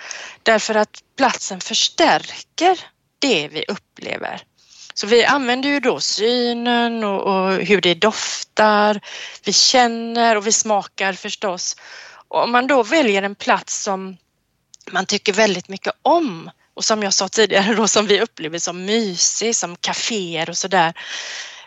därför 0.43 0.75
att 0.75 1.03
platsen 1.17 1.61
förstärker 1.61 2.79
det 3.19 3.47
vi 3.47 3.65
upplever. 3.67 4.41
Så 4.93 5.07
vi 5.07 5.25
använder 5.25 5.69
ju 5.69 5.79
då 5.79 5.99
synen 5.99 7.03
och, 7.03 7.21
och, 7.21 7.51
hur 7.51 7.81
det 7.81 7.93
doftar, 7.93 9.01
vi 9.43 9.53
känner 9.53 10.35
och 10.35 10.47
vi 10.47 10.51
smakar 10.51 11.13
förstås. 11.13 11.75
Och 12.27 12.43
om 12.43 12.51
man 12.51 12.67
då 12.67 12.83
väljer 12.83 13.23
en 13.23 13.35
plats 13.35 13.83
som 13.83 14.17
man 14.91 15.05
tycker 15.05 15.33
väldigt 15.33 15.69
mycket 15.69 15.93
om 16.01 16.51
och 16.73 16.85
som 16.85 17.03
jag 17.03 17.13
sa 17.13 17.27
tidigare 17.27 17.73
då 17.73 17.87
som 17.87 18.07
vi 18.07 18.21
upplever 18.21 18.59
som 18.59 18.85
mysig, 18.85 19.55
som 19.55 19.75
kaféer 19.75 20.49
och 20.49 20.57
sådär. 20.57 20.93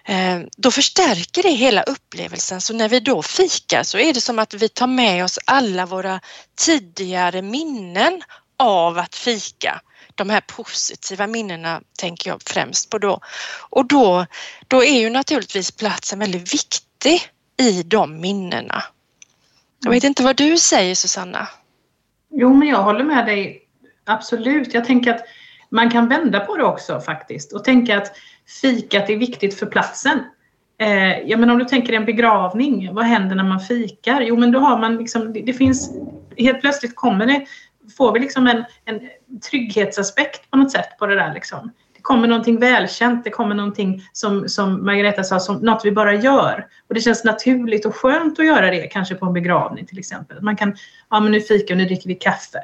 Eh, 0.04 0.40
då 0.56 0.70
förstärker 0.70 1.42
det 1.42 1.50
hela 1.50 1.82
upplevelsen 1.82 2.60
så 2.60 2.74
när 2.74 2.88
vi 2.88 3.00
då 3.00 3.22
fikar 3.22 3.82
så 3.82 3.98
är 3.98 4.12
det 4.12 4.20
som 4.20 4.38
att 4.38 4.54
vi 4.54 4.68
tar 4.68 4.86
med 4.86 5.24
oss 5.24 5.38
alla 5.44 5.86
våra 5.86 6.20
tidigare 6.58 7.42
minnen 7.42 8.22
av 8.58 8.98
att 8.98 9.14
fika 9.14 9.80
de 10.16 10.30
här 10.30 10.40
positiva 10.40 11.26
minnena 11.26 11.80
tänker 11.98 12.30
jag 12.30 12.42
främst 12.46 12.90
på 12.90 12.98
då. 12.98 13.20
Och 13.70 13.86
då, 13.86 14.26
då 14.68 14.84
är 14.84 15.00
ju 15.00 15.10
naturligtvis 15.10 15.70
platsen 15.70 16.18
väldigt 16.18 16.54
viktig 16.54 17.20
i 17.56 17.82
de 17.82 18.20
minnena. 18.20 18.82
Jag 19.84 19.90
vet 19.90 20.04
inte 20.04 20.22
vad 20.22 20.36
du 20.36 20.58
säger 20.58 20.94
Susanna? 20.94 21.48
Jo, 22.30 22.54
men 22.54 22.68
jag 22.68 22.82
håller 22.82 23.04
med 23.04 23.26
dig. 23.26 23.62
Absolut. 24.04 24.74
Jag 24.74 24.84
tänker 24.84 25.14
att 25.14 25.24
man 25.70 25.90
kan 25.90 26.08
vända 26.08 26.40
på 26.40 26.56
det 26.56 26.64
också 26.64 27.00
faktiskt 27.00 27.52
och 27.52 27.64
tänka 27.64 27.98
att 27.98 28.16
fikat 28.60 29.10
är 29.10 29.16
viktigt 29.16 29.58
för 29.58 29.66
platsen. 29.66 30.18
Eh, 30.78 31.18
ja, 31.18 31.36
men 31.36 31.50
om 31.50 31.58
du 31.58 31.64
tänker 31.64 31.92
en 31.92 32.04
begravning, 32.04 32.94
vad 32.94 33.04
händer 33.04 33.36
när 33.36 33.44
man 33.44 33.60
fikar? 33.60 34.20
Jo, 34.20 34.36
men 34.36 34.52
då 34.52 34.58
har 34.58 34.78
man 34.78 34.96
liksom, 34.96 35.32
det, 35.32 35.40
det 35.40 35.52
finns, 35.52 35.90
helt 36.36 36.60
plötsligt 36.60 36.96
kommer 36.96 37.26
det 37.26 37.46
får 37.96 38.12
vi 38.12 38.20
liksom 38.20 38.46
en, 38.46 38.64
en 38.84 39.00
trygghetsaspekt 39.50 40.50
på 40.50 40.56
något 40.56 40.72
sätt 40.72 40.98
på 40.98 41.06
det 41.06 41.14
där. 41.14 41.34
Liksom. 41.34 41.72
Det 41.94 42.02
kommer 42.02 42.28
någonting 42.28 42.60
välkänt, 42.60 43.24
det 43.24 43.30
kommer 43.30 43.54
någonting 43.54 44.02
som, 44.12 44.48
som 44.48 44.84
Margareta 44.84 45.24
sa, 45.24 45.40
som 45.40 45.56
något 45.56 45.84
vi 45.84 45.92
bara 45.92 46.14
gör. 46.14 46.66
Och 46.88 46.94
det 46.94 47.00
känns 47.00 47.24
naturligt 47.24 47.86
och 47.86 47.96
skönt 47.96 48.38
att 48.38 48.46
göra 48.46 48.70
det, 48.70 48.86
kanske 48.86 49.14
på 49.14 49.26
en 49.26 49.32
begravning 49.32 49.86
till 49.86 49.98
exempel. 49.98 50.42
Man 50.42 50.56
kan, 50.56 50.76
ja 51.10 51.20
men 51.20 51.32
nu 51.32 51.40
fikar 51.40 51.74
och 51.74 51.78
nu 51.78 51.84
dricker 51.84 52.08
vi 52.08 52.14
kaffe. 52.14 52.60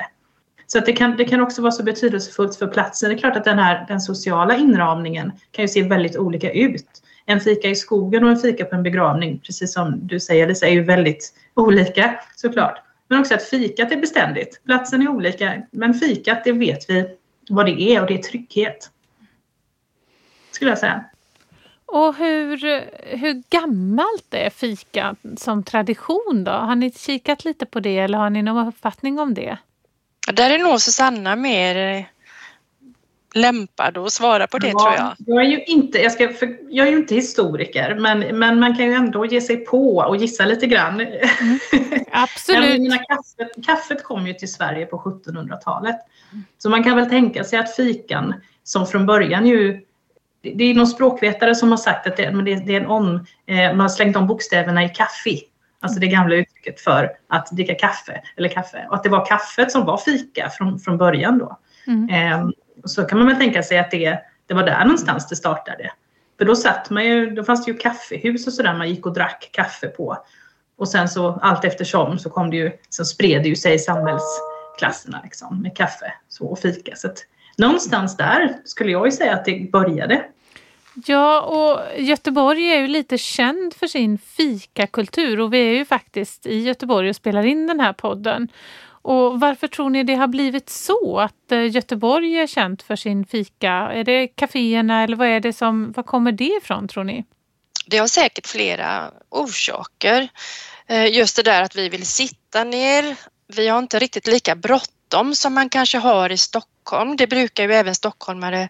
Så 0.67 0.79
att 0.79 0.87
det, 0.87 0.93
kan, 0.93 1.17
det 1.17 1.25
kan 1.25 1.41
också 1.41 1.63
vara 1.63 1.73
så 1.73 1.83
betydelsefullt 1.83 2.57
för 2.57 2.67
platsen. 2.67 3.11
Det 3.11 3.17
är 3.17 3.19
klart 3.19 3.37
att 3.37 3.45
den 3.45 3.59
här 3.59 3.85
den 3.89 4.01
sociala 4.01 4.57
inramningen 4.57 5.33
kan 5.51 5.65
ju 5.65 5.69
se 5.69 5.83
väldigt 5.83 6.17
olika 6.17 6.53
ut. 6.53 7.03
En 7.27 7.41
fika 7.41 7.69
i 7.69 7.75
skogen 7.75 8.25
och 8.25 8.31
en 8.31 8.37
fika 8.37 8.65
på 8.65 8.75
en 8.75 8.83
begravning, 8.83 9.39
precis 9.39 9.73
som 9.73 10.07
du 10.07 10.21
säger 10.21 10.49
Lisa, 10.49 10.67
är 10.67 10.73
ju 10.73 10.83
väldigt 10.83 11.35
olika 11.55 12.15
såklart. 12.37 12.79
Men 13.13 13.21
också 13.21 13.35
att 13.35 13.43
fikat 13.43 13.93
är 13.93 13.97
beständigt. 13.97 14.61
Platsen 14.65 15.03
är 15.03 15.09
olika, 15.09 15.63
men 15.71 15.95
fikat 15.95 16.45
det 16.45 16.53
vet 16.53 16.91
vi 16.91 17.17
vad 17.49 17.67
det 17.67 17.81
är 17.83 18.01
och 18.01 18.07
det 18.07 18.15
är 18.15 18.23
trygghet. 18.23 18.91
Skulle 20.51 20.71
jag 20.71 20.79
säga. 20.79 21.05
Och 21.87 22.17
hur, 22.17 22.57
hur 23.17 23.43
gammalt 23.51 24.35
är 24.35 24.51
fika 24.51 25.17
som 25.37 25.63
tradition 25.63 26.45
då? 26.45 26.51
Har 26.53 26.75
ni 26.75 26.91
kikat 26.91 27.45
lite 27.45 27.67
på 27.67 27.81
det 27.81 27.99
eller 27.99 28.19
har 28.19 28.31
ni 28.31 28.43
någon 28.43 28.69
uppfattning 28.69 29.19
om 29.19 29.35
det? 29.35 29.59
Där 30.33 30.51
är 30.51 30.59
nog 30.59 30.81
Susanna 30.81 31.37
mer 31.37 32.07
lämpad 33.35 33.99
att 33.99 34.13
svara 34.13 34.47
på 34.47 34.59
det 34.59 34.69
ja, 34.69 34.79
tror 34.79 34.93
jag. 34.95 35.15
Jag 35.19 35.45
är 35.45 35.49
ju 35.49 35.65
inte, 35.65 35.99
jag 35.99 36.13
ska, 36.13 36.33
jag 36.71 36.87
är 36.87 36.91
ju 36.91 36.99
inte 36.99 37.15
historiker 37.15 37.95
men, 37.95 38.39
men 38.39 38.61
man 38.61 38.77
kan 38.77 38.87
ju 38.87 38.93
ändå 38.93 39.27
ge 39.27 39.41
sig 39.41 39.57
på 39.57 39.97
och 39.97 40.17
gissa 40.17 40.45
lite 40.45 40.67
grann. 40.67 41.01
Mm. 41.01 41.19
Absolut. 42.13 42.83
menar, 42.83 42.97
kaffet, 42.97 43.65
kaffet 43.67 44.05
kom 44.05 44.27
ju 44.27 44.35
till 44.35 44.53
Sverige 44.53 44.87
på 44.87 44.97
1700-talet. 44.99 45.97
Så 46.59 46.71
man 46.71 46.85
kan 46.85 46.97
väl 46.97 47.09
tänka 47.09 47.45
sig 47.45 47.59
att 47.59 47.77
fikan 47.77 48.35
som 48.65 48.87
från 48.87 49.07
början 49.07 49.47
ju 49.47 49.81
det 50.43 50.65
är 50.65 50.75
någon 50.75 50.87
språkvetare 50.87 51.55
som 51.55 51.71
har 51.71 51.77
sagt 51.77 52.07
att 52.07 52.17
det, 52.17 52.31
det 52.43 52.75
är 52.75 52.81
en 52.81 52.87
om, 52.87 53.27
eh, 53.47 53.69
man 53.69 53.81
har 53.81 53.89
slängt 53.89 54.17
om 54.17 54.27
bokstäverna 54.27 54.85
i 54.85 54.89
kaffe. 54.89 55.39
Alltså 55.81 56.01
det 56.01 56.07
gamla 56.07 56.35
uttrycket 56.35 56.81
för 56.81 57.11
att 57.29 57.51
dricka 57.51 57.75
kaffe 57.75 58.23
eller 58.37 58.49
kaffe. 58.49 58.87
Och 58.89 58.95
att 58.95 59.03
det 59.03 59.09
var 59.09 59.27
kaffet 59.27 59.73
som 59.73 59.85
var 59.85 59.97
fika 59.97 60.51
från, 60.51 60.79
från 60.79 60.99
början 60.99 61.39
då. 61.39 61.59
Mm. 61.87 62.09
Eh, 62.09 62.49
så 62.85 63.05
kan 63.05 63.19
man 63.19 63.27
väl 63.27 63.37
tänka 63.37 63.63
sig 63.63 63.79
att 63.79 63.91
det, 63.91 64.19
det 64.47 64.55
var 64.55 64.63
där 64.63 64.85
någonstans 64.85 65.29
det 65.29 65.37
startade. 65.37 65.91
För 66.39 66.45
då 66.45 66.57
satt 66.57 66.91
man 66.91 67.05
ju, 67.05 67.31
då 67.31 67.45
fanns 67.45 67.65
det 67.65 67.71
ju 67.71 67.79
kaffehus 67.79 68.47
och 68.47 68.53
sådär 68.53 68.75
man 68.75 68.89
gick 68.89 69.07
och 69.07 69.15
drack 69.15 69.51
kaffe 69.53 69.89
på. 69.89 70.25
Och 70.77 70.89
sen 70.89 71.09
så 71.09 71.39
allt 71.43 71.65
eftersom 71.65 72.19
så 72.19 72.31
kom 72.31 72.51
det 72.51 72.57
ju, 72.57 72.73
så 72.89 73.05
spred 73.05 73.43
det 73.43 73.49
ju 73.49 73.57
sig 73.57 73.75
i 73.75 73.79
samhällsklasserna 73.79 75.21
liksom, 75.25 75.63
med 75.63 75.77
kaffe 75.77 76.13
så, 76.29 76.47
och 76.47 76.59
fika. 76.59 76.97
Så 76.97 77.07
att, 77.07 77.19
någonstans 77.59 78.17
där 78.17 78.57
skulle 78.65 78.93
jag 78.93 79.07
ju 79.07 79.13
säga 79.13 79.35
att 79.35 79.45
det 79.45 79.71
började. 79.73 80.25
Ja, 81.07 81.41
och 81.41 82.01
Göteborg 82.01 82.73
är 82.73 82.81
ju 82.81 82.89
lite 82.89 83.19
känd 83.19 83.75
för 83.75 83.87
sin 83.87 84.19
fikakultur 84.19 85.41
och 85.41 85.53
vi 85.53 85.69
är 85.69 85.75
ju 85.75 85.85
faktiskt 85.85 86.47
i 86.47 86.59
Göteborg 86.59 87.09
och 87.09 87.17
spelar 87.17 87.43
in 87.43 87.67
den 87.67 87.81
här 87.81 87.93
podden. 87.93 88.49
Och 89.03 89.41
varför 89.41 89.69
tror 89.69 89.91
ni 89.91 90.05
det 90.05 90.15
har 90.15 90.27
blivit 90.27 90.71
så 90.71 91.19
att 91.21 91.53
eh, 91.53 91.71
Göteborg 91.71 92.37
är 92.37 92.47
känt 92.47 92.83
för 92.83 92.97
sin 92.97 93.27
fika? 93.27 93.73
Är 93.73 94.05
det 94.05 94.27
kaféerna 94.27 95.03
eller 95.03 95.17
vad 95.17 95.29
är 95.29 95.41
det 95.41 95.53
som, 95.53 95.93
var 95.93 96.03
kommer 96.03 96.33
det 96.33 96.59
ifrån 96.63 96.89
tror 96.89 97.05
ni? 97.05 97.25
Det 97.87 97.99
har 97.99 98.07
säkert 98.07 98.47
flera 98.47 99.11
orsaker. 99.31 100.29
Eh, 100.87 101.07
just 101.07 101.37
det 101.37 101.43
där 101.43 101.63
att 101.63 101.77
vi 101.77 101.89
vill 101.89 102.07
sitta 102.07 102.65
ner. 102.65 103.17
Vi 103.57 103.69
har 103.69 103.79
inte 103.79 103.99
riktigt 103.99 104.27
lika 104.27 104.57
bråttom 104.57 105.35
som 105.35 105.55
man 105.55 105.69
kanske 105.69 105.99
har 105.99 106.33
i 106.33 106.37
Stockholm. 106.37 107.17
Det 107.17 107.27
brukar 107.27 107.69
ju 107.69 107.75
även 107.75 107.95
stockholmare 107.95 108.69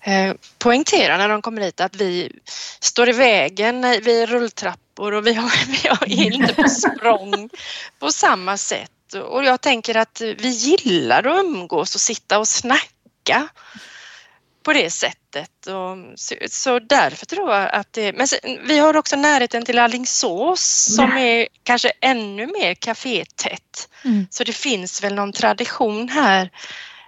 eh, 0.00 0.34
poängtera 0.58 1.16
när 1.16 1.28
de 1.28 1.42
kommer 1.42 1.62
hit 1.62 1.80
att 1.80 1.96
vi 1.96 2.32
står 2.80 3.08
i 3.08 3.12
vägen 3.12 3.82
vid 4.02 4.28
rulltrappor 4.28 5.14
och 5.14 5.26
vi 5.26 5.34
har, 5.34 5.50
vi 5.82 5.88
har 5.88 6.22
inte 6.34 6.54
på 6.54 6.68
språng 6.68 7.50
på 7.98 8.10
samma 8.12 8.56
sätt 8.56 8.90
och 9.14 9.44
jag 9.44 9.60
tänker 9.60 9.96
att 9.96 10.20
vi 10.20 10.48
gillar 10.48 11.26
att 11.26 11.44
umgås 11.44 11.94
och 11.94 12.00
sitta 12.00 12.38
och 12.38 12.48
snacka 12.48 13.48
på 14.62 14.72
det 14.72 14.90
sättet. 14.90 15.66
Och 15.66 16.18
så, 16.20 16.34
så 16.50 16.78
därför 16.78 17.26
tror 17.26 17.52
jag 17.52 17.70
att 17.70 17.92
det... 17.92 18.12
Men 18.12 18.26
vi 18.66 18.78
har 18.78 18.96
också 18.96 19.16
närheten 19.16 19.64
till 19.64 19.78
Allingsås 19.78 20.94
som 20.96 21.12
är 21.12 21.48
kanske 21.62 21.92
ännu 22.00 22.46
mer 22.46 22.74
kafétätt. 22.74 23.88
Mm. 24.04 24.26
Så 24.30 24.44
det 24.44 24.52
finns 24.52 25.04
väl 25.04 25.14
någon 25.14 25.32
tradition 25.32 26.08
här. 26.08 26.50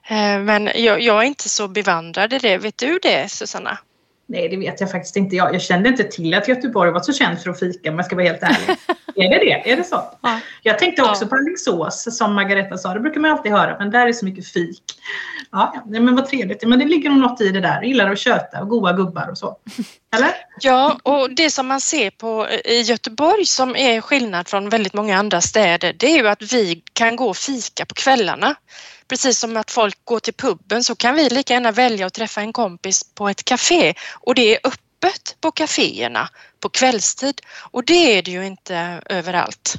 Eh, 0.08 0.38
men 0.38 0.70
jag, 0.74 1.00
jag, 1.00 1.22
är 1.22 1.26
inte 1.26 1.48
så 1.48 1.68
bevandrad 1.68 2.32
i 2.32 2.38
det. 2.38 2.58
Vet 2.58 2.78
du 2.78 2.98
det 3.02 3.28
Susanna? 3.28 3.78
Nej, 4.26 4.48
det 4.48 4.56
vet 4.56 4.80
jag 4.80 4.90
faktiskt 4.90 5.16
inte. 5.16 5.36
Jag, 5.36 5.54
jag 5.54 5.62
kände 5.62 5.88
inte 5.88 6.04
till 6.04 6.34
att 6.34 6.48
Göteborg 6.48 6.90
var 6.90 7.00
så 7.00 7.12
känt 7.12 7.42
för 7.42 7.50
att 7.50 7.60
fika 7.60 7.90
om 7.90 7.96
jag 7.96 8.06
ska 8.06 8.16
vara 8.16 8.26
helt 8.26 8.42
ärlig. 8.42 8.78
är 9.16 9.30
det 9.30 9.38
det? 9.38 9.70
Är 9.70 9.76
det 9.76 9.84
så? 9.84 10.02
Ja. 10.22 10.40
Jag 10.62 10.78
tänkte 10.78 11.02
också 11.02 11.24
ja. 11.24 11.28
på 11.28 11.34
Alingsås 11.36 12.16
som 12.18 12.34
Margareta 12.34 12.78
sa. 12.78 12.94
Det 12.94 13.00
brukar 13.00 13.20
man 13.20 13.30
alltid 13.30 13.52
höra, 13.52 13.76
men 13.78 13.90
där 13.90 14.06
är 14.06 14.12
så 14.12 14.24
mycket 14.24 14.46
fik. 14.46 14.82
Ja, 15.50 15.84
men 15.86 16.14
vad 16.14 16.28
trevligt. 16.28 16.68
Men 16.68 16.78
det 16.78 16.84
ligger 16.84 17.10
nog 17.10 17.18
något 17.18 17.40
i 17.40 17.48
det 17.48 17.60
där. 17.60 17.74
Jag 17.74 17.84
gillar 17.84 18.12
att 18.12 18.18
köta 18.18 18.60
och 18.60 18.68
goda 18.68 18.92
gubbar 18.92 19.28
och 19.30 19.38
så. 19.38 19.56
Eller? 20.16 20.30
Ja, 20.60 20.98
och 21.02 21.34
det 21.34 21.50
som 21.50 21.66
man 21.66 21.80
ser 21.80 22.10
på 22.10 22.48
i 22.64 22.80
Göteborg 22.80 23.46
som 23.46 23.76
är 23.76 24.00
skillnad 24.00 24.48
från 24.48 24.68
väldigt 24.68 24.94
många 24.94 25.18
andra 25.18 25.40
städer, 25.40 25.92
det 25.92 26.06
är 26.06 26.18
ju 26.18 26.28
att 26.28 26.52
vi 26.52 26.82
kan 26.92 27.16
gå 27.16 27.28
och 27.28 27.36
fika 27.36 27.86
på 27.86 27.94
kvällarna. 27.94 28.54
Precis 29.08 29.38
som 29.38 29.56
att 29.56 29.70
folk 29.70 30.04
går 30.04 30.20
till 30.20 30.34
puben 30.34 30.84
så 30.84 30.94
kan 30.94 31.14
vi 31.14 31.28
lika 31.28 31.54
gärna 31.54 31.72
välja 31.72 32.06
att 32.06 32.14
träffa 32.14 32.40
en 32.40 32.52
kompis 32.52 33.04
på 33.14 33.28
ett 33.28 33.44
café 33.44 33.94
och 34.12 34.34
det 34.34 34.54
är 34.54 34.60
öppet 34.64 35.36
på 35.40 35.50
kaféerna 35.50 36.28
på 36.60 36.68
kvällstid 36.68 37.40
och 37.70 37.84
det 37.84 38.18
är 38.18 38.22
det 38.22 38.30
ju 38.30 38.46
inte 38.46 39.02
överallt. 39.06 39.74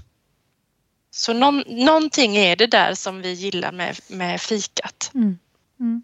Så 1.11 1.33
någon, 1.33 1.63
någonting 1.67 2.37
är 2.37 2.55
det 2.55 2.67
där 2.67 2.93
som 2.93 3.21
vi 3.21 3.31
gillar 3.31 3.71
med, 3.71 3.99
med 4.07 4.41
fikat. 4.41 5.11
Mm. 5.13 5.39
Mm. 5.79 6.03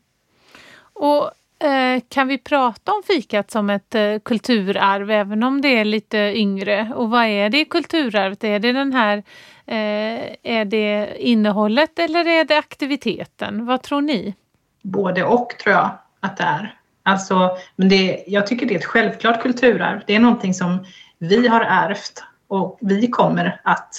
Och 0.93 1.31
Eh, 1.63 2.01
kan 2.09 2.27
vi 2.27 2.37
prata 2.37 2.91
om 2.91 3.01
fikat 3.07 3.51
som 3.51 3.69
ett 3.69 3.95
eh, 3.95 4.19
kulturarv 4.25 5.11
även 5.11 5.43
om 5.43 5.61
det 5.61 5.79
är 5.79 5.85
lite 5.85 6.17
yngre? 6.17 6.91
Och 6.95 7.09
vad 7.09 7.25
är 7.25 7.49
det 7.49 7.65
kulturarvet? 7.65 8.43
Är 8.43 8.59
det 8.59 8.71
den 8.71 8.93
här 8.93 9.17
eh, 9.65 10.35
är 10.43 10.65
det 10.65 11.15
innehållet 11.17 11.99
eller 11.99 12.27
är 12.27 12.45
det 12.45 12.57
aktiviteten? 12.57 13.65
Vad 13.65 13.81
tror 13.81 14.01
ni? 14.01 14.35
Både 14.81 15.23
och 15.23 15.49
tror 15.63 15.75
jag 15.75 15.97
att 16.19 16.37
det 16.37 16.43
är. 16.43 16.75
Alltså, 17.03 17.57
men 17.75 17.89
det, 17.89 18.23
jag 18.27 18.47
tycker 18.47 18.65
det 18.65 18.73
är 18.73 18.79
ett 18.79 18.85
självklart 18.85 19.41
kulturarv. 19.41 20.01
Det 20.07 20.15
är 20.15 20.19
någonting 20.19 20.53
som 20.53 20.85
vi 21.17 21.47
har 21.47 21.61
ärvt 21.61 22.23
och 22.47 22.77
vi 22.81 23.07
kommer 23.07 23.61
att 23.63 23.95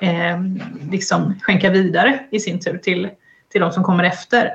eh, 0.00 0.40
liksom 0.90 1.34
skänka 1.42 1.70
vidare 1.70 2.26
i 2.30 2.40
sin 2.40 2.60
tur 2.60 2.78
till, 2.78 3.08
till 3.48 3.60
de 3.60 3.72
som 3.72 3.84
kommer 3.84 4.04
efter 4.04 4.50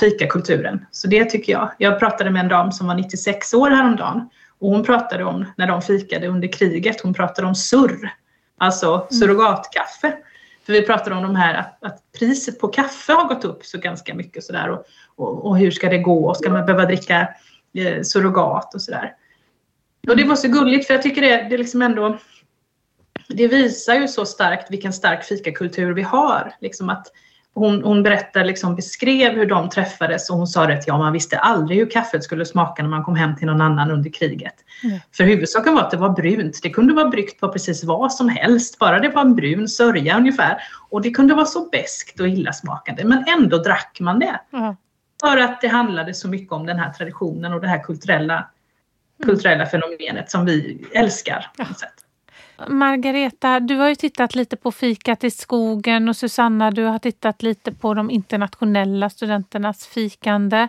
fikakulturen. 0.00 0.86
Så 0.90 1.08
det 1.08 1.24
tycker 1.24 1.52
jag. 1.52 1.70
Jag 1.78 1.98
pratade 1.98 2.30
med 2.30 2.40
en 2.40 2.48
dam 2.48 2.72
som 2.72 2.86
var 2.86 2.94
96 2.94 3.54
år 3.54 3.70
häromdagen 3.70 4.28
och 4.58 4.70
hon 4.70 4.84
pratade 4.84 5.24
om 5.24 5.44
när 5.56 5.66
de 5.66 5.82
fikade 5.82 6.26
under 6.26 6.52
kriget. 6.52 7.00
Hon 7.00 7.14
pratade 7.14 7.48
om 7.48 7.54
surr, 7.54 8.14
alltså 8.58 8.94
mm. 8.94 9.06
surrogatkaffe. 9.10 10.16
För 10.66 10.72
vi 10.72 10.82
pratade 10.82 11.16
om 11.16 11.22
de 11.22 11.36
här 11.36 11.54
att, 11.54 11.84
att, 11.84 12.12
priset 12.18 12.60
på 12.60 12.68
kaffe 12.68 13.12
har 13.12 13.28
gått 13.28 13.44
upp 13.44 13.64
så 13.64 13.78
ganska 13.78 14.14
mycket 14.14 14.44
sådär 14.44 14.70
och, 14.70 14.84
och, 15.16 15.46
och 15.46 15.58
hur 15.58 15.70
ska 15.70 15.88
det 15.88 15.98
gå? 15.98 16.34
Ska 16.34 16.50
man 16.50 16.66
behöva 16.66 16.84
dricka 16.84 17.28
eh, 17.74 18.02
surrogat 18.02 18.74
och 18.74 18.82
sådär? 18.82 19.14
Och 20.08 20.16
det 20.16 20.24
var 20.24 20.36
så 20.36 20.48
gulligt 20.48 20.86
för 20.86 20.94
jag 20.94 21.02
tycker 21.02 21.22
det, 21.22 21.46
det 21.50 21.58
liksom 21.58 21.82
ändå 21.82 22.18
det 23.28 23.48
visar 23.48 23.94
ju 23.94 24.08
så 24.08 24.26
starkt 24.26 24.70
vilken 24.70 24.92
stark 24.92 25.24
fikakultur 25.24 25.92
vi 25.92 26.02
har. 26.02 26.54
Liksom 26.60 26.90
att 26.90 27.06
hon, 27.56 27.82
hon 27.82 28.02
berättar, 28.02 28.44
liksom, 28.44 28.76
beskrev 28.76 29.32
hur 29.32 29.46
de 29.46 29.68
träffades 29.68 30.30
och 30.30 30.36
hon 30.36 30.46
sa 30.46 30.72
att 30.72 30.86
ja, 30.86 30.98
man 30.98 31.12
visste 31.12 31.38
aldrig 31.38 31.78
hur 31.78 31.90
kaffet 31.90 32.24
skulle 32.24 32.44
smaka 32.44 32.82
när 32.82 32.90
man 32.90 33.04
kom 33.04 33.16
hem 33.16 33.36
till 33.36 33.46
någon 33.46 33.60
annan 33.60 33.90
under 33.90 34.10
kriget. 34.10 34.54
Mm. 34.84 34.98
För 35.12 35.24
huvudsaken 35.24 35.74
var 35.74 35.82
att 35.82 35.90
det 35.90 35.96
var 35.96 36.08
brunt. 36.08 36.60
Det 36.62 36.70
kunde 36.70 36.94
vara 36.94 37.08
bryggt 37.08 37.40
på 37.40 37.48
precis 37.48 37.84
vad 37.84 38.12
som 38.12 38.28
helst, 38.28 38.78
bara 38.78 38.98
det 38.98 39.08
var 39.08 39.22
en 39.22 39.34
brun 39.34 39.68
sörja 39.68 40.16
ungefär. 40.16 40.62
Och 40.90 41.02
det 41.02 41.10
kunde 41.10 41.34
vara 41.34 41.46
så 41.46 41.68
beskt 41.68 42.20
och 42.20 42.28
illasmakande, 42.28 43.04
men 43.04 43.24
ändå 43.28 43.58
drack 43.58 43.98
man 44.00 44.18
det. 44.18 44.40
Mm. 44.52 44.74
För 45.20 45.36
att 45.36 45.60
det 45.60 45.68
handlade 45.68 46.14
så 46.14 46.28
mycket 46.28 46.52
om 46.52 46.66
den 46.66 46.78
här 46.78 46.92
traditionen 46.92 47.52
och 47.52 47.60
det 47.60 47.68
här 47.68 47.82
kulturella, 47.82 48.34
mm. 48.34 49.34
kulturella 49.34 49.66
fenomenet 49.66 50.30
som 50.30 50.44
vi 50.44 50.86
älskar. 50.92 51.50
Ja. 51.56 51.64
Margareta, 52.68 53.60
du 53.60 53.76
har 53.76 53.88
ju 53.88 53.94
tittat 53.94 54.34
lite 54.34 54.56
på 54.56 54.72
fikat 54.72 55.24
i 55.24 55.30
skogen 55.30 56.08
och 56.08 56.16
Susanna, 56.16 56.70
du 56.70 56.84
har 56.84 56.98
tittat 56.98 57.42
lite 57.42 57.72
på 57.72 57.94
de 57.94 58.10
internationella 58.10 59.10
studenternas 59.10 59.86
fikande. 59.86 60.68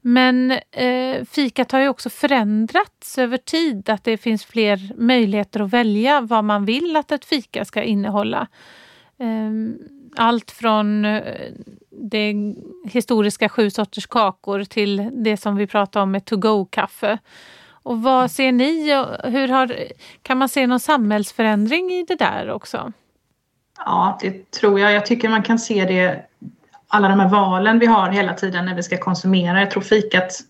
Men 0.00 0.50
eh, 0.70 1.24
fikat 1.30 1.72
har 1.72 1.80
ju 1.80 1.88
också 1.88 2.10
förändrats 2.10 3.18
över 3.18 3.36
tid, 3.36 3.90
att 3.90 4.04
det 4.04 4.16
finns 4.16 4.44
fler 4.44 4.94
möjligheter 4.96 5.60
att 5.60 5.72
välja 5.72 6.20
vad 6.20 6.44
man 6.44 6.64
vill 6.64 6.96
att 6.96 7.12
ett 7.12 7.24
fika 7.24 7.64
ska 7.64 7.82
innehålla. 7.82 8.46
Eh, 9.18 9.50
allt 10.16 10.50
från 10.50 11.04
eh, 11.04 11.22
det 11.90 12.34
historiska 12.84 13.48
sju 13.48 13.70
sorters 13.70 14.06
kakor 14.06 14.64
till 14.64 15.10
det 15.12 15.36
som 15.36 15.56
vi 15.56 15.66
pratar 15.66 16.02
om 16.02 16.10
med 16.10 16.24
to-go-kaffe. 16.24 17.18
Och 17.82 18.02
vad 18.02 18.30
ser 18.30 18.52
ni? 18.52 18.92
Hur 19.24 19.48
har, 19.48 19.74
kan 20.22 20.38
man 20.38 20.48
se 20.48 20.66
någon 20.66 20.80
samhällsförändring 20.80 21.90
i 21.90 22.04
det 22.08 22.16
där 22.16 22.50
också? 22.50 22.92
Ja, 23.78 24.18
det 24.20 24.50
tror 24.50 24.80
jag. 24.80 24.92
Jag 24.92 25.06
tycker 25.06 25.28
man 25.28 25.42
kan 25.42 25.58
se 25.58 25.84
det 25.84 26.24
alla 26.88 27.08
de 27.08 27.20
här 27.20 27.28
valen 27.28 27.78
vi 27.78 27.86
har 27.86 28.10
hela 28.10 28.34
tiden 28.34 28.64
när 28.64 28.74
vi 28.74 28.82
ska 28.82 28.98
konsumera. 28.98 29.60
Jag 29.60 29.70
tror 29.70 29.82
fikat 29.82 30.40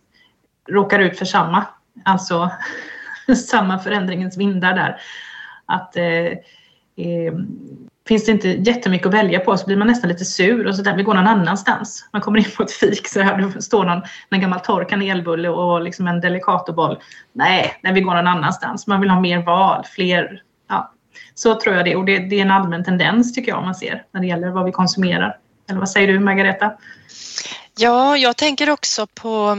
råkar 0.69 0.99
ut 0.99 1.19
för 1.19 1.25
samma, 1.25 1.67
alltså 2.05 2.51
samma 3.47 3.79
förändringens 3.79 4.37
vindar 4.37 4.75
där. 4.75 5.01
Att 5.67 5.97
eh, 5.97 6.05
eh, 7.07 7.35
finns 8.09 8.25
det 8.25 8.33
inte 8.33 8.49
jättemycket 8.49 9.07
att 9.07 9.15
välja 9.15 9.41
på 9.41 9.57
så 9.57 9.67
blir 9.67 9.77
man 9.77 9.87
nästan 9.87 10.09
lite 10.09 10.25
sur 10.25 10.67
och 10.67 10.77
så 10.77 10.83
där, 10.83 10.97
vi 10.97 11.03
går 11.03 11.15
någon 11.15 11.27
annanstans. 11.27 12.09
Man 12.13 12.23
kommer 12.23 12.39
in 12.39 12.51
på 12.57 12.63
ett 12.63 12.73
fik 12.73 13.09
så 13.09 13.21
här, 13.21 13.53
det 13.55 13.63
står 13.63 13.85
någon, 13.85 14.03
en 14.31 14.41
gammal 14.41 14.61
torr 14.61 14.85
kanelbulle 14.85 15.49
och 15.49 15.83
liksom 15.83 16.07
en 16.07 16.21
delicatoboll. 16.21 16.99
Nej, 17.33 17.81
nej, 17.83 17.93
vi 17.93 18.01
går 18.01 18.15
någon 18.15 18.27
annanstans. 18.27 18.87
Man 18.87 19.01
vill 19.01 19.11
ha 19.11 19.21
mer 19.21 19.43
val, 19.43 19.85
fler. 19.95 20.43
Ja. 20.69 20.93
Så 21.35 21.61
tror 21.61 21.77
jag 21.77 21.85
det 21.85 21.97
och 21.97 22.05
det, 22.05 22.19
det 22.19 22.37
är 22.37 22.43
en 22.43 22.51
allmän 22.51 22.85
tendens 22.85 23.35
tycker 23.35 23.53
jag 23.53 23.63
man 23.63 23.75
ser 23.75 24.05
när 24.13 24.21
det 24.21 24.27
gäller 24.27 24.49
vad 24.49 24.65
vi 24.65 24.73
konsumerar. 24.73 25.37
Eller 25.69 25.79
vad 25.79 25.91
säger 25.91 26.09
du 26.09 26.19
Margareta? 26.19 26.73
Ja, 27.79 28.17
jag 28.17 28.37
tänker 28.37 28.71
också 28.71 29.07
på 29.07 29.57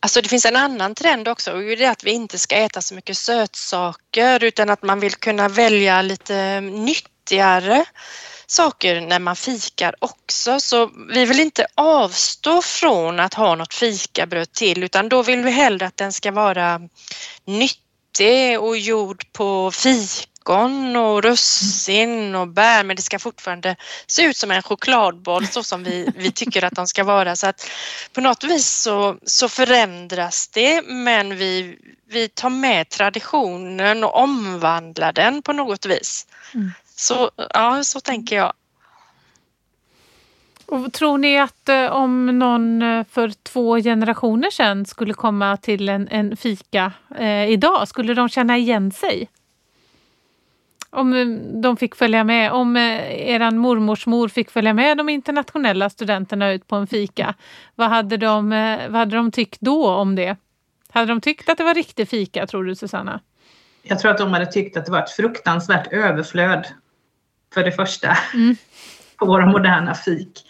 Alltså 0.00 0.20
det 0.20 0.28
finns 0.28 0.44
en 0.44 0.56
annan 0.56 0.94
trend 0.94 1.28
också 1.28 1.52
och 1.52 1.60
det 1.60 1.84
är 1.84 1.90
att 1.90 2.04
vi 2.04 2.10
inte 2.10 2.38
ska 2.38 2.56
äta 2.56 2.80
så 2.80 2.94
mycket 2.94 3.16
sötsaker 3.16 4.44
utan 4.44 4.70
att 4.70 4.82
man 4.82 5.00
vill 5.00 5.14
kunna 5.14 5.48
välja 5.48 6.02
lite 6.02 6.60
nytt 6.60 7.15
nyttigare 7.26 7.84
saker 8.46 9.00
när 9.00 9.18
man 9.18 9.36
fikar 9.36 9.94
också. 9.98 10.60
Så 10.60 10.90
vi 11.08 11.24
vill 11.24 11.40
inte 11.40 11.66
avstå 11.74 12.62
från 12.62 13.20
att 13.20 13.34
ha 13.34 13.54
något 13.54 13.74
fikabröd 13.74 14.52
till 14.52 14.84
utan 14.84 15.08
då 15.08 15.22
vill 15.22 15.42
vi 15.42 15.50
hellre 15.50 15.86
att 15.86 15.96
den 15.96 16.12
ska 16.12 16.32
vara 16.32 16.80
nyttig 17.44 18.60
och 18.60 18.78
gjord 18.78 19.32
på 19.32 19.70
fikon 19.70 20.96
och 20.96 21.22
russin 21.22 22.34
och 22.34 22.48
bär 22.48 22.84
men 22.84 22.96
det 22.96 23.02
ska 23.02 23.18
fortfarande 23.18 23.76
se 24.06 24.22
ut 24.22 24.36
som 24.36 24.50
en 24.50 24.62
chokladboll 24.62 25.46
så 25.46 25.62
som 25.62 25.84
vi, 25.84 26.08
vi 26.16 26.32
tycker 26.32 26.64
att 26.64 26.74
de 26.74 26.86
ska 26.86 27.04
vara. 27.04 27.36
Så 27.36 27.46
att 27.46 27.70
på 28.12 28.20
något 28.20 28.44
vis 28.44 28.66
så, 28.66 29.16
så 29.26 29.48
förändras 29.48 30.48
det 30.48 30.82
men 30.82 31.36
vi, 31.36 31.78
vi 32.08 32.28
tar 32.28 32.50
med 32.50 32.88
traditionen 32.88 34.04
och 34.04 34.16
omvandlar 34.16 35.12
den 35.12 35.42
på 35.42 35.52
något 35.52 35.86
vis. 35.86 36.26
Mm. 36.54 36.72
Så, 36.96 37.30
ja, 37.54 37.84
så 37.84 38.00
tänker 38.00 38.36
jag. 38.36 38.52
Och 40.66 40.92
tror 40.92 41.18
ni 41.18 41.38
att 41.38 41.68
eh, 41.68 41.86
om 41.86 42.38
någon 42.38 42.82
eh, 42.82 43.04
för 43.10 43.28
två 43.28 43.76
generationer 43.76 44.50
sedan 44.50 44.86
skulle 44.86 45.14
komma 45.14 45.56
till 45.56 45.88
en, 45.88 46.08
en 46.08 46.36
fika 46.36 46.92
eh, 47.18 47.50
idag, 47.50 47.88
skulle 47.88 48.14
de 48.14 48.28
känna 48.28 48.58
igen 48.58 48.90
sig? 48.90 49.28
Om 50.90 51.14
eh, 51.14 51.26
de 51.62 51.76
fick 51.76 51.94
följa 51.94 52.24
med, 52.24 52.52
om 52.52 52.76
eh, 52.76 53.30
eran 53.30 53.58
mormors 53.58 54.06
mor 54.06 54.28
fick 54.28 54.50
följa 54.50 54.74
med 54.74 54.96
de 54.98 55.08
internationella 55.08 55.90
studenterna 55.90 56.52
ut 56.52 56.66
på 56.68 56.76
en 56.76 56.86
fika, 56.86 57.34
vad 57.74 57.88
hade, 57.88 58.16
de, 58.16 58.52
eh, 58.52 58.88
vad 58.88 58.98
hade 58.98 59.16
de 59.16 59.32
tyckt 59.32 59.60
då 59.60 59.90
om 59.90 60.14
det? 60.14 60.36
Hade 60.90 61.06
de 61.06 61.20
tyckt 61.20 61.48
att 61.48 61.58
det 61.58 61.64
var 61.64 61.74
riktig 61.74 62.08
fika, 62.08 62.46
tror 62.46 62.64
du 62.64 62.74
Susanna? 62.74 63.20
Jag 63.82 63.98
tror 63.98 64.10
att 64.10 64.18
de 64.18 64.32
hade 64.32 64.46
tyckt 64.46 64.76
att 64.76 64.86
det 64.86 64.92
var 64.92 65.02
ett 65.02 65.10
fruktansvärt 65.10 65.92
överflöd 65.92 66.66
för 67.54 67.64
det 67.64 67.72
första 67.72 68.16
mm. 68.34 68.56
på 69.18 69.26
våra 69.26 69.46
moderna 69.46 69.94
fik. 69.94 70.42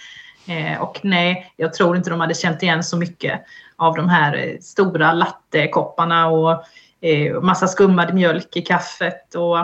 Eh, 0.48 0.82
och 0.82 1.00
nej, 1.02 1.52
jag 1.56 1.74
tror 1.74 1.96
inte 1.96 2.10
de 2.10 2.20
hade 2.20 2.34
känt 2.34 2.62
igen 2.62 2.84
så 2.84 2.96
mycket 2.96 3.40
av 3.76 3.94
de 3.94 4.08
här 4.08 4.36
eh, 4.36 4.58
stora 4.60 5.12
lattekopparna 5.12 6.26
och 6.26 6.64
eh, 7.00 7.40
massa 7.40 7.68
skummad 7.68 8.14
mjölk 8.14 8.56
i 8.56 8.62
kaffet 8.62 9.34
och 9.34 9.58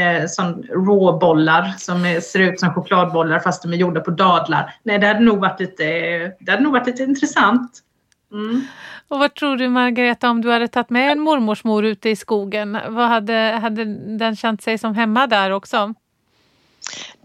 eh, 0.00 0.26
som 0.26 0.62
råbollar 0.62 1.74
som 1.78 2.20
ser 2.22 2.40
ut 2.40 2.60
som 2.60 2.74
chokladbollar 2.74 3.38
fast 3.38 3.62
de 3.62 3.72
är 3.72 3.76
gjorda 3.76 4.00
på 4.00 4.10
dadlar. 4.10 4.74
Nej, 4.82 4.98
det 4.98 5.06
hade 5.06 5.20
nog 5.20 5.40
varit 5.40 5.60
lite, 5.60 5.84
det 6.40 6.50
hade 6.50 6.62
nog 6.62 6.72
varit 6.72 6.86
lite 6.86 7.02
intressant. 7.02 7.82
Mm. 8.32 8.66
Och 9.08 9.18
vad 9.18 9.34
tror 9.34 9.56
du 9.56 9.68
Margareta 9.68 10.30
om 10.30 10.42
du 10.42 10.50
hade 10.50 10.68
tagit 10.68 10.90
med 10.90 11.12
en 11.12 11.20
mormors 11.20 11.64
mor 11.64 11.84
ute 11.84 12.10
i 12.10 12.16
skogen? 12.16 12.78
Vad 12.88 13.08
hade, 13.08 13.58
hade 13.62 13.84
den 14.18 14.36
känt 14.36 14.62
sig 14.62 14.78
som 14.78 14.94
hemma 14.94 15.26
där 15.26 15.50
också? 15.50 15.94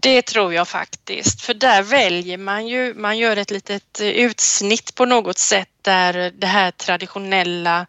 Det 0.00 0.22
tror 0.22 0.54
jag 0.54 0.68
faktiskt, 0.68 1.40
för 1.40 1.54
där 1.54 1.82
väljer 1.82 2.38
man 2.38 2.66
ju, 2.68 2.94
man 2.94 3.18
gör 3.18 3.36
ett 3.36 3.50
litet 3.50 4.00
eh, 4.00 4.08
utsnitt 4.08 4.94
på 4.94 5.04
något 5.04 5.38
sätt 5.38 5.68
där 5.82 6.32
det 6.38 6.46
här 6.46 6.70
traditionella 6.70 7.86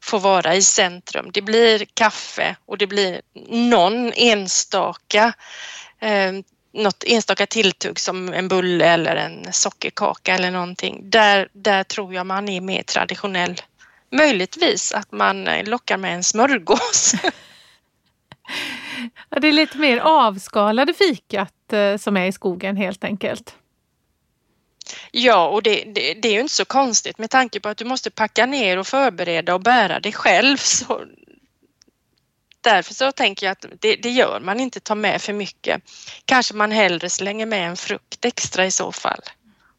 får 0.00 0.20
vara 0.20 0.54
i 0.54 0.62
centrum. 0.62 1.30
Det 1.32 1.42
blir 1.42 1.86
kaffe 1.94 2.56
och 2.66 2.78
det 2.78 2.86
blir 2.86 3.20
någon 3.48 4.12
enstaka 4.12 5.32
eh, 6.00 6.32
något 6.72 7.04
enstaka 7.06 7.46
tilltugg 7.46 8.00
som 8.00 8.32
en 8.32 8.48
bulle 8.48 8.86
eller 8.86 9.16
en 9.16 9.52
sockerkaka 9.52 10.34
eller 10.34 10.50
någonting. 10.50 11.10
Där, 11.10 11.48
där 11.52 11.84
tror 11.84 12.14
jag 12.14 12.26
man 12.26 12.48
är 12.48 12.60
mer 12.60 12.82
traditionell. 12.82 13.62
Möjligtvis 14.12 14.92
att 14.92 15.12
man 15.12 15.48
eh, 15.48 15.64
lockar 15.64 15.96
med 15.96 16.14
en 16.14 16.24
smörgås. 16.24 17.14
det 19.40 19.48
är 19.48 19.52
lite 19.52 19.78
mer 19.78 19.98
avskalade 19.98 20.94
fikat 20.94 21.72
eh, 21.72 21.96
som 21.96 22.16
är 22.16 22.26
i 22.26 22.32
skogen 22.32 22.76
helt 22.76 23.04
enkelt. 23.04 23.54
Ja, 25.10 25.48
och 25.48 25.62
det, 25.62 25.84
det, 25.94 26.14
det, 26.14 26.28
är 26.28 26.32
ju 26.32 26.40
inte 26.40 26.54
så 26.54 26.64
konstigt 26.64 27.18
med 27.18 27.30
tanke 27.30 27.60
på 27.60 27.68
att 27.68 27.76
du 27.76 27.84
måste 27.84 28.10
packa 28.10 28.46
ner 28.46 28.78
och 28.78 28.86
förbereda 28.86 29.54
och 29.54 29.60
bära 29.60 30.00
det 30.00 30.12
själv. 30.12 30.56
Så 30.56 31.04
därför 32.60 32.94
så 32.94 33.12
tänker 33.12 33.46
jag 33.46 33.52
att 33.52 33.66
det, 33.80 33.96
det, 33.96 34.10
gör 34.10 34.40
man 34.40 34.60
inte, 34.60 34.80
ta 34.80 34.94
med 34.94 35.22
för 35.22 35.32
mycket. 35.32 35.82
Kanske 36.24 36.54
man 36.54 36.72
hellre 36.72 37.10
slänger 37.10 37.46
med 37.46 37.68
en 37.68 37.76
frukt 37.76 38.24
extra 38.24 38.66
i 38.66 38.70
så 38.70 38.92
fall. 38.92 39.20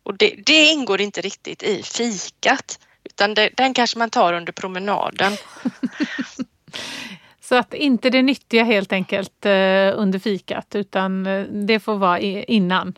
Och 0.04 0.18
det, 0.18 0.36
det 0.46 0.66
ingår 0.66 1.02
inte 1.02 1.22
riktigt 1.22 1.64
i 1.64 1.84
fikat 1.84 2.80
utan 3.04 3.34
det, 3.34 3.50
den 3.58 3.74
kanske 3.74 4.00
man 4.00 4.10
tar 4.10 4.34
under 4.34 4.54
promenaden. 4.54 5.38
Så 7.48 7.56
att 7.56 7.74
inte 7.74 8.10
det 8.10 8.22
nyttiga 8.22 8.64
helt 8.64 8.94
enkelt 8.94 9.46
eh, 9.46 9.52
under 9.96 10.20
fikat 10.20 10.76
utan 10.76 11.26
eh, 11.26 11.44
det 11.44 11.80
får 11.80 11.96
vara 11.96 12.20
innan. 12.20 12.98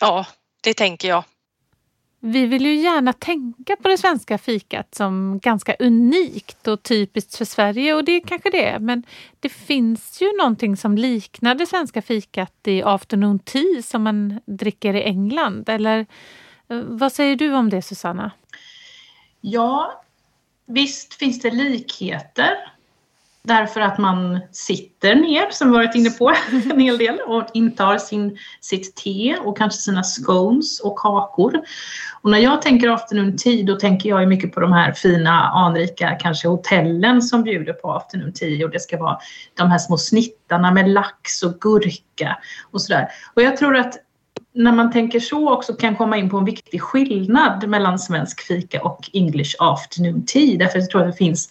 Ja, 0.00 0.26
det 0.62 0.74
tänker 0.74 1.08
jag. 1.08 1.24
Vi 2.20 2.46
vill 2.46 2.66
ju 2.66 2.74
gärna 2.74 3.12
tänka 3.12 3.76
på 3.76 3.88
det 3.88 3.98
svenska 3.98 4.38
fikat 4.38 4.94
som 4.94 5.40
ganska 5.42 5.74
unikt 5.78 6.68
och 6.68 6.82
typiskt 6.82 7.36
för 7.36 7.44
Sverige 7.44 7.94
och 7.94 8.04
det 8.04 8.12
är 8.12 8.20
kanske 8.20 8.50
det 8.50 8.78
men 8.78 9.02
det 9.40 9.48
finns 9.48 10.22
ju 10.22 10.36
någonting 10.38 10.76
som 10.76 10.96
liknar 10.96 11.54
det 11.54 11.66
svenska 11.66 12.02
fikat 12.02 12.54
i 12.66 12.82
afternoon 12.82 13.38
tea 13.38 13.82
som 13.82 14.02
man 14.02 14.40
dricker 14.46 14.94
i 14.94 15.02
England 15.02 15.68
eller 15.68 16.06
eh, 16.68 16.78
vad 16.78 17.12
säger 17.12 17.36
du 17.36 17.54
om 17.54 17.70
det 17.70 17.82
Susanna? 17.82 18.30
Ja, 19.40 20.02
visst 20.66 21.14
finns 21.14 21.40
det 21.40 21.50
likheter 21.50 22.70
Därför 23.42 23.80
att 23.80 23.98
man 23.98 24.40
sitter 24.52 25.14
ner, 25.14 25.50
som 25.50 25.70
vi 25.70 25.76
varit 25.76 25.94
inne 25.94 26.10
på 26.10 26.32
en 26.72 26.80
hel 26.80 26.98
del, 26.98 27.20
och 27.26 27.46
intar 27.54 27.98
sin, 27.98 28.38
sitt 28.60 28.96
te 28.96 29.36
och 29.36 29.58
kanske 29.58 29.80
sina 29.80 30.02
scones 30.02 30.80
och 30.80 30.98
kakor. 30.98 31.60
Och 32.22 32.30
när 32.30 32.38
jag 32.38 32.62
tänker 32.62 32.88
afternoon 32.88 33.36
tea 33.36 33.64
då 33.66 33.76
tänker 33.76 34.08
jag 34.08 34.28
mycket 34.28 34.52
på 34.54 34.60
de 34.60 34.72
här 34.72 34.92
fina 34.92 35.48
anrika 35.48 36.10
kanske 36.20 36.48
hotellen 36.48 37.22
som 37.22 37.42
bjuder 37.42 37.72
på 37.72 37.92
afternoon 37.92 38.32
tea 38.32 38.66
och 38.66 38.72
det 38.72 38.80
ska 38.80 38.98
vara 38.98 39.18
de 39.54 39.70
här 39.70 39.78
små 39.78 39.98
snittarna 39.98 40.72
med 40.72 40.88
lax 40.88 41.42
och 41.42 41.60
gurka 41.60 42.38
och 42.70 42.82
sådär. 42.82 43.08
Och 43.34 43.42
jag 43.42 43.56
tror 43.56 43.76
att 43.76 43.94
när 44.52 44.72
man 44.72 44.92
tänker 44.92 45.20
så 45.20 45.52
också 45.52 45.74
kan 45.74 45.96
komma 45.96 46.16
in 46.16 46.30
på 46.30 46.38
en 46.38 46.44
viktig 46.44 46.82
skillnad 46.82 47.68
mellan 47.68 47.98
svensk 47.98 48.40
fika 48.40 48.82
och 48.82 49.10
English 49.12 49.56
afternoon 49.58 50.24
tea. 50.26 50.58
Därför 50.58 50.78
jag 50.78 50.90
tror 50.90 51.00
att 51.00 51.12
det 51.12 51.16
finns 51.16 51.48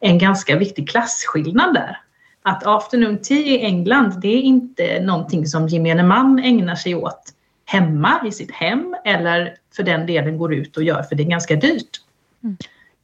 en 0.00 0.18
ganska 0.18 0.56
viktig 0.56 0.88
klasskillnad 0.88 1.74
där. 1.74 2.00
Att 2.42 2.66
afternoon 2.66 3.18
tea 3.18 3.36
i 3.36 3.64
England, 3.64 4.20
det 4.20 4.28
är 4.28 4.40
inte 4.40 5.00
någonting 5.00 5.46
som 5.46 5.68
gemene 5.68 6.02
man 6.02 6.38
ägnar 6.38 6.74
sig 6.74 6.94
åt 6.94 7.34
hemma 7.64 8.20
i 8.26 8.32
sitt 8.32 8.50
hem 8.50 8.96
eller 9.04 9.54
för 9.76 9.82
den 9.82 10.06
delen 10.06 10.38
går 10.38 10.54
ut 10.54 10.76
och 10.76 10.82
gör 10.82 11.02
för 11.02 11.16
det 11.16 11.22
är 11.22 11.28
ganska 11.28 11.56
dyrt. 11.56 12.00
Mm. 12.42 12.56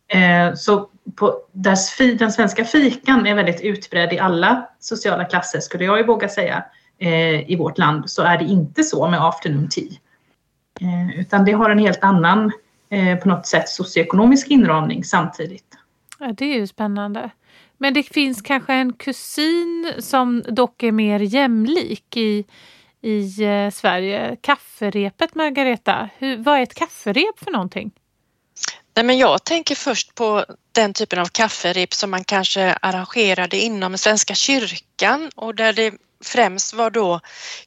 Eh, 0.08 0.54
så 0.54 0.88
på, 1.14 1.40
där, 1.52 2.16
den 2.18 2.32
svenska 2.32 2.64
fikan 2.64 3.26
är 3.26 3.34
väldigt 3.34 3.60
utbredd 3.60 4.12
i 4.12 4.18
alla 4.18 4.68
sociala 4.80 5.24
klasser 5.24 5.60
skulle 5.60 5.84
jag 5.84 5.98
ju 5.98 6.04
våga 6.04 6.28
säga. 6.28 6.64
Eh, 6.98 7.50
I 7.50 7.56
vårt 7.58 7.78
land 7.78 8.10
så 8.10 8.22
är 8.22 8.38
det 8.38 8.44
inte 8.44 8.82
så 8.82 9.08
med 9.08 9.24
afternoon 9.24 9.68
tea. 9.68 9.92
Eh, 10.80 11.20
utan 11.20 11.44
det 11.44 11.52
har 11.52 11.70
en 11.70 11.78
helt 11.78 12.04
annan 12.04 12.52
på 13.22 13.28
något 13.28 13.46
sätt 13.46 13.68
socioekonomisk 13.68 14.50
inramning 14.50 15.04
samtidigt. 15.04 15.64
Ja, 16.18 16.32
det 16.32 16.44
är 16.44 16.54
ju 16.54 16.66
spännande. 16.66 17.30
Men 17.78 17.94
det 17.94 18.02
finns 18.02 18.42
kanske 18.42 18.72
en 18.72 18.92
kusin 18.92 19.92
som 19.98 20.42
dock 20.48 20.82
är 20.82 20.92
mer 20.92 21.20
jämlik 21.20 22.16
i, 22.16 22.44
i 23.00 23.44
eh, 23.44 23.70
Sverige. 23.70 24.36
Kafferepet, 24.40 25.34
Margareta. 25.34 26.08
Hur, 26.18 26.36
vad 26.36 26.58
är 26.58 26.62
ett 26.62 26.74
kafferep 26.74 27.38
för 27.44 27.50
någonting? 27.50 27.90
Nej, 28.96 29.04
men 29.04 29.18
jag 29.18 29.44
tänker 29.44 29.74
först 29.74 30.14
på 30.14 30.44
den 30.72 30.92
typen 30.92 31.18
av 31.18 31.26
kafferep 31.26 31.94
som 31.94 32.10
man 32.10 32.24
kanske 32.24 32.78
arrangerade 32.82 33.56
inom 33.56 33.98
Svenska 33.98 34.34
kyrkan 34.34 35.30
och 35.36 35.54
där 35.54 35.72
det 35.72 35.94
främst 36.24 36.72
var 36.72 36.90
då 36.90 37.20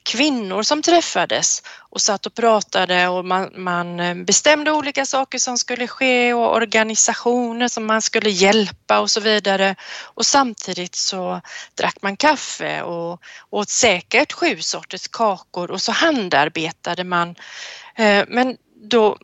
kvinnor 0.04 0.64
som 0.64 0.82
träffades 0.82 1.64
och 1.78 2.02
satt 2.02 2.26
och 2.26 2.34
pratade 2.34 3.08
och 3.08 3.26
man, 3.26 3.52
man, 3.56 4.00
eh, 4.00 4.16
bestämde 4.16 4.72
olika 4.72 5.06
saker 5.06 5.40
som 5.40 5.58
skulle 5.58 5.88
ske 5.88 6.34
och 6.34 6.56
organisationer 6.56 7.68
som 7.68 7.86
man 7.86 8.02
skulle 8.02 8.30
hjälpa 8.30 9.00
och 9.00 9.12
så 9.12 9.20
vidare. 9.20 9.76
Och 10.04 10.26
samtidigt 10.26 10.96
så 10.96 11.42
drack 11.76 11.98
man 12.02 12.18
kaffe 12.18 12.82
och 12.82 13.22
åt 13.50 13.70
säkert 13.70 14.34
sju 14.34 14.62
sorters 14.62 15.08
kakor 15.08 15.72
och 15.72 15.82
så 15.82 15.92
handarbetade 15.92 17.04
man. 17.04 17.36
Eh, 17.96 18.26
men 18.28 18.58
då 18.90 19.18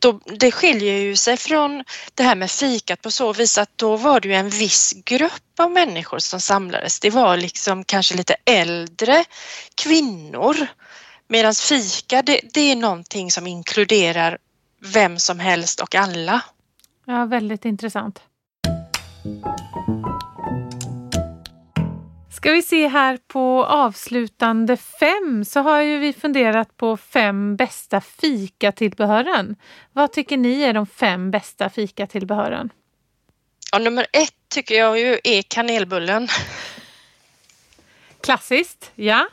då, 0.00 0.20
det 0.38 0.50
skiljer 0.50 0.98
ju 0.98 1.16
sig 1.16 1.36
från 1.36 1.84
det 2.14 2.22
här 2.22 2.36
med 2.36 2.50
fikat 2.50 3.02
på 3.02 3.10
så 3.10 3.32
vis 3.32 3.58
att 3.58 3.70
då 3.76 3.96
var 3.96 4.20
det 4.20 4.28
ju 4.28 4.34
en 4.34 4.50
viss 4.50 4.94
grupp 5.04 5.60
av 5.60 5.70
människor 5.70 6.18
som 6.18 6.40
samlades. 6.40 7.00
Det 7.00 7.10
var 7.10 7.36
liksom 7.36 7.84
kanske 7.84 8.16
lite 8.16 8.36
äldre 8.44 9.24
kvinnor. 9.74 10.56
Medan 11.28 11.54
fika 11.54 12.22
det, 12.22 12.40
det 12.52 12.60
är 12.60 12.76
någonting 12.76 13.30
som 13.30 13.46
inkluderar 13.46 14.38
vem 14.94 15.18
som 15.18 15.38
helst 15.38 15.80
och 15.80 15.94
alla. 15.94 16.42
Ja, 17.06 17.24
väldigt 17.24 17.64
intressant. 17.64 18.20
Ska 22.36 22.50
vi 22.50 22.62
se 22.62 22.88
här 22.88 23.18
på 23.26 23.64
avslutande 23.64 24.76
fem 24.76 25.44
så 25.44 25.60
har 25.60 25.80
ju 25.80 25.98
vi 25.98 26.12
funderat 26.12 26.76
på 26.76 26.96
fem 26.96 27.56
bästa 27.56 28.00
fikatillbehören. 28.00 29.56
Vad 29.92 30.12
tycker 30.12 30.36
ni 30.36 30.62
är 30.62 30.72
de 30.72 30.86
fem 30.86 31.30
bästa 31.30 31.70
fikatillbehören? 31.70 32.70
Ja, 33.72 33.78
nummer 33.78 34.06
ett 34.12 34.34
tycker 34.48 34.74
jag 34.74 34.98
ju 34.98 35.18
är 35.24 35.42
kanelbullen. 35.42 36.28
Klassiskt, 38.20 38.90
ja. 38.94 39.28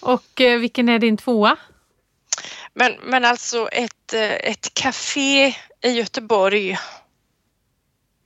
Och 0.00 0.40
eh, 0.40 0.58
vilken 0.58 0.88
är 0.88 0.98
din 0.98 1.16
tvåa? 1.16 1.56
Men, 2.74 2.92
men 3.02 3.24
alltså 3.24 3.68
ett, 3.68 4.12
eh, 4.12 4.32
ett 4.32 4.74
café 4.74 5.54
i 5.80 5.88
Göteborg 5.88 6.78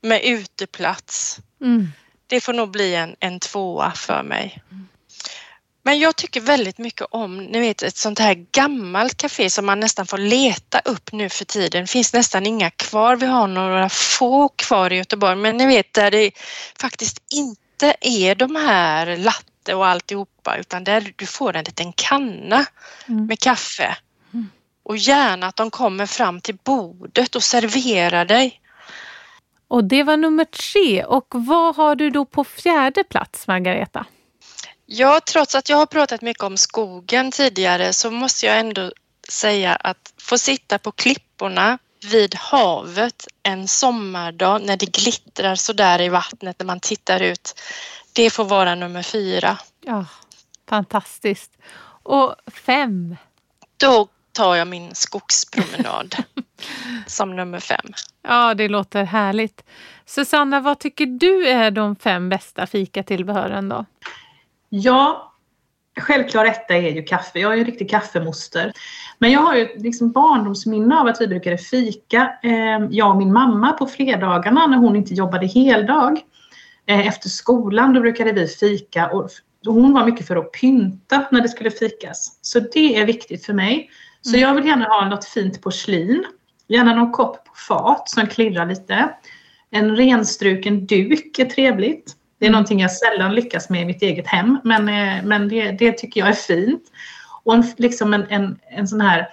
med 0.01 0.25
uteplats. 0.25 1.39
Mm 1.61 1.87
det 2.29 2.41
får 2.41 2.53
nog 2.53 2.71
bli 2.71 2.95
en, 2.95 3.17
en 3.21 3.41
tvåa 3.41 3.91
för 3.91 4.23
mig. 4.23 4.63
Men 5.89 5.99
jag 5.99 6.17
tycker 6.17 6.41
väldigt 6.41 6.79
mycket 6.79 7.07
om 7.11 7.39
ni 7.39 7.61
vet, 7.61 7.83
ett 7.83 7.97
sånt 7.97 8.19
här 8.19 8.35
gammalt 8.53 9.17
café 9.17 9.51
som 9.51 9.67
man 9.67 9.81
nästan 9.81 10.07
får 10.07 10.19
leta 10.19 10.79
upp 10.79 11.13
nu 11.13 11.29
för 11.29 11.45
tiden. 11.45 11.83
Det 11.83 11.87
finns 11.87 12.13
nästan 12.13 12.47
inga 12.47 12.71
kvar. 12.71 13.17
Vi 13.17 13.27
har 13.27 13.47
några 13.47 13.89
få 13.89 14.49
kvar 14.49 14.93
i 14.93 14.97
Göteborg 14.97 15.37
men 15.37 15.57
ni 15.57 15.67
vet 15.67 15.93
där 15.93 16.11
det 16.11 16.31
faktiskt 16.81 17.23
inte 17.33 17.95
är 18.01 18.35
de 18.35 18.57
här 18.57 19.17
latte 19.17 19.75
och 19.75 19.87
alltihopa 19.87 20.57
utan 20.57 20.85
där 20.85 21.13
du 21.17 21.27
får 21.27 21.57
en 21.57 21.65
liten 21.65 21.93
kanna 21.93 22.67
mm. 23.09 23.27
med 23.27 23.41
kaffe. 23.41 23.97
Mm. 24.35 24.51
Och 24.83 24.97
gärna 24.97 25.47
att 25.47 25.57
de 25.57 25.71
kommer 25.71 26.07
fram 26.07 26.41
till 26.41 26.57
bordet 26.65 27.35
och 27.37 27.43
serverar 27.43 28.25
dig. 28.25 28.61
Och 29.69 29.85
det 29.85 30.03
var 30.03 30.17
nummer 30.17 30.45
tre. 30.45 31.05
Och 31.05 31.27
vad 31.31 31.77
har 31.77 31.95
du 31.95 32.11
då 32.11 32.25
på 32.25 32.45
fjärde 32.45 33.05
plats, 33.05 33.47
Margareta? 33.47 34.07
Ja, 34.87 35.21
trots 35.33 35.55
att 35.55 35.69
jag 35.69 35.77
har 35.77 35.87
pratat 35.87 36.23
mycket 36.23 36.43
om 36.43 36.57
skogen 36.57 37.31
tidigare 37.31 37.93
så 37.93 38.11
måste 38.11 38.47
jag 38.47 38.59
ändå 38.59 38.93
säga 39.29 39.75
att 39.75 40.15
få 40.21 40.39
sitta 40.39 40.79
på 40.79 40.93
klipporna 40.93 41.79
vid 42.11 42.35
havet 42.35 43.27
en 43.43 43.69
sommardag 43.69 44.63
när 44.63 44.77
det 44.77 44.87
glittrar 44.87 45.55
så 45.55 45.73
där 45.73 46.01
i 46.01 46.09
vattnet 46.09 46.59
när 46.59 46.67
man 46.67 46.81
tittar 46.81 47.21
ut. 47.21 47.61
Det 48.13 48.31
får 48.31 48.45
vara 48.45 48.75
nummer 48.75 49.03
fyra. 49.03 49.59
Ja, 49.85 50.05
fantastiskt. 50.69 51.53
Och 52.03 52.35
fem? 52.47 53.17
Då 53.77 54.09
tar 54.39 54.57
jag 54.57 54.69
min 54.69 54.95
skogspromenad 54.95 56.15
som 57.07 57.37
nummer 57.37 57.61
fem. 57.61 57.87
Ja, 58.23 58.55
det 58.55 58.69
låter 58.69 59.05
härligt. 59.05 59.65
Susanna, 60.07 60.61
vad 60.61 60.79
tycker 60.79 61.07
du 61.07 61.49
är 61.49 61.71
de 61.71 61.97
fem 61.97 62.29
bästa 62.29 62.67
fikatillbehören 62.67 63.69
då? 63.69 63.85
Ja, 64.69 65.33
självklar 66.01 66.45
etta 66.45 66.75
är 66.75 66.91
ju 66.91 67.03
kaffe. 67.03 67.39
Jag 67.39 67.53
är 67.53 67.57
ju 67.57 67.61
en 67.61 67.67
riktig 67.67 67.91
kaffemoster. 67.91 68.73
Men 69.19 69.33
jag 69.33 69.41
har 69.41 69.55
ju 69.55 69.69
liksom 69.77 70.13
barndomsminne 70.13 71.01
av 71.01 71.07
att 71.07 71.21
vi 71.21 71.27
brukade 71.27 71.59
fika, 71.59 72.39
eh, 72.43 72.87
jag 72.91 73.11
och 73.11 73.17
min 73.17 73.33
mamma 73.33 73.73
på 73.73 73.87
fredagarna 73.87 74.67
när 74.67 74.77
hon 74.77 74.97
inte 74.97 75.15
jobbade 75.15 75.47
heldag. 75.47 76.21
Eh, 76.87 77.07
efter 77.07 77.29
skolan 77.29 77.95
då 77.95 78.01
brukade 78.01 78.33
vi 78.33 78.47
fika 78.49 79.11
och 79.11 79.31
hon 79.67 79.93
var 79.93 80.07
mycket 80.07 80.27
för 80.27 80.37
att 80.37 80.53
pynta 80.53 81.27
när 81.31 81.41
det 81.41 81.49
skulle 81.49 81.71
fikas. 81.71 82.39
Så 82.43 82.61
det 82.61 82.97
är 82.97 83.07
viktigt 83.07 83.47
för 83.47 83.53
mig. 83.53 83.91
Så 84.23 84.37
mm. 84.37 84.41
jag 84.41 84.55
vill 84.55 84.67
gärna 84.67 84.85
ha 84.85 85.09
något 85.09 85.25
fint 85.25 85.63
porslin. 85.63 86.25
Gärna 86.69 86.95
någon 86.95 87.13
kopp 87.13 87.45
på 87.45 87.55
fat 87.69 88.09
som 88.09 88.27
klirrar 88.27 88.67
lite. 88.67 89.15
En 89.71 89.97
renstruken 89.97 90.87
duk 90.87 91.39
är 91.39 91.45
trevligt. 91.45 92.17
Det 92.39 92.45
är 92.45 92.49
mm. 92.49 92.53
någonting 92.53 92.81
jag 92.81 92.93
sällan 92.93 93.35
lyckas 93.35 93.71
med 93.71 93.83
i 93.83 93.85
mitt 93.85 94.03
eget 94.03 94.27
hem, 94.27 94.59
men, 94.65 94.89
eh, 94.89 95.25
men 95.25 95.49
det, 95.49 95.71
det 95.71 95.93
tycker 95.93 96.21
jag 96.21 96.29
är 96.29 96.33
fint. 96.33 96.83
Och 97.45 97.55
en, 97.55 97.65
liksom 97.77 98.15
en, 98.15 98.27
en, 98.29 98.59
en 98.71 98.89
sån 98.89 99.01
här 99.01 99.29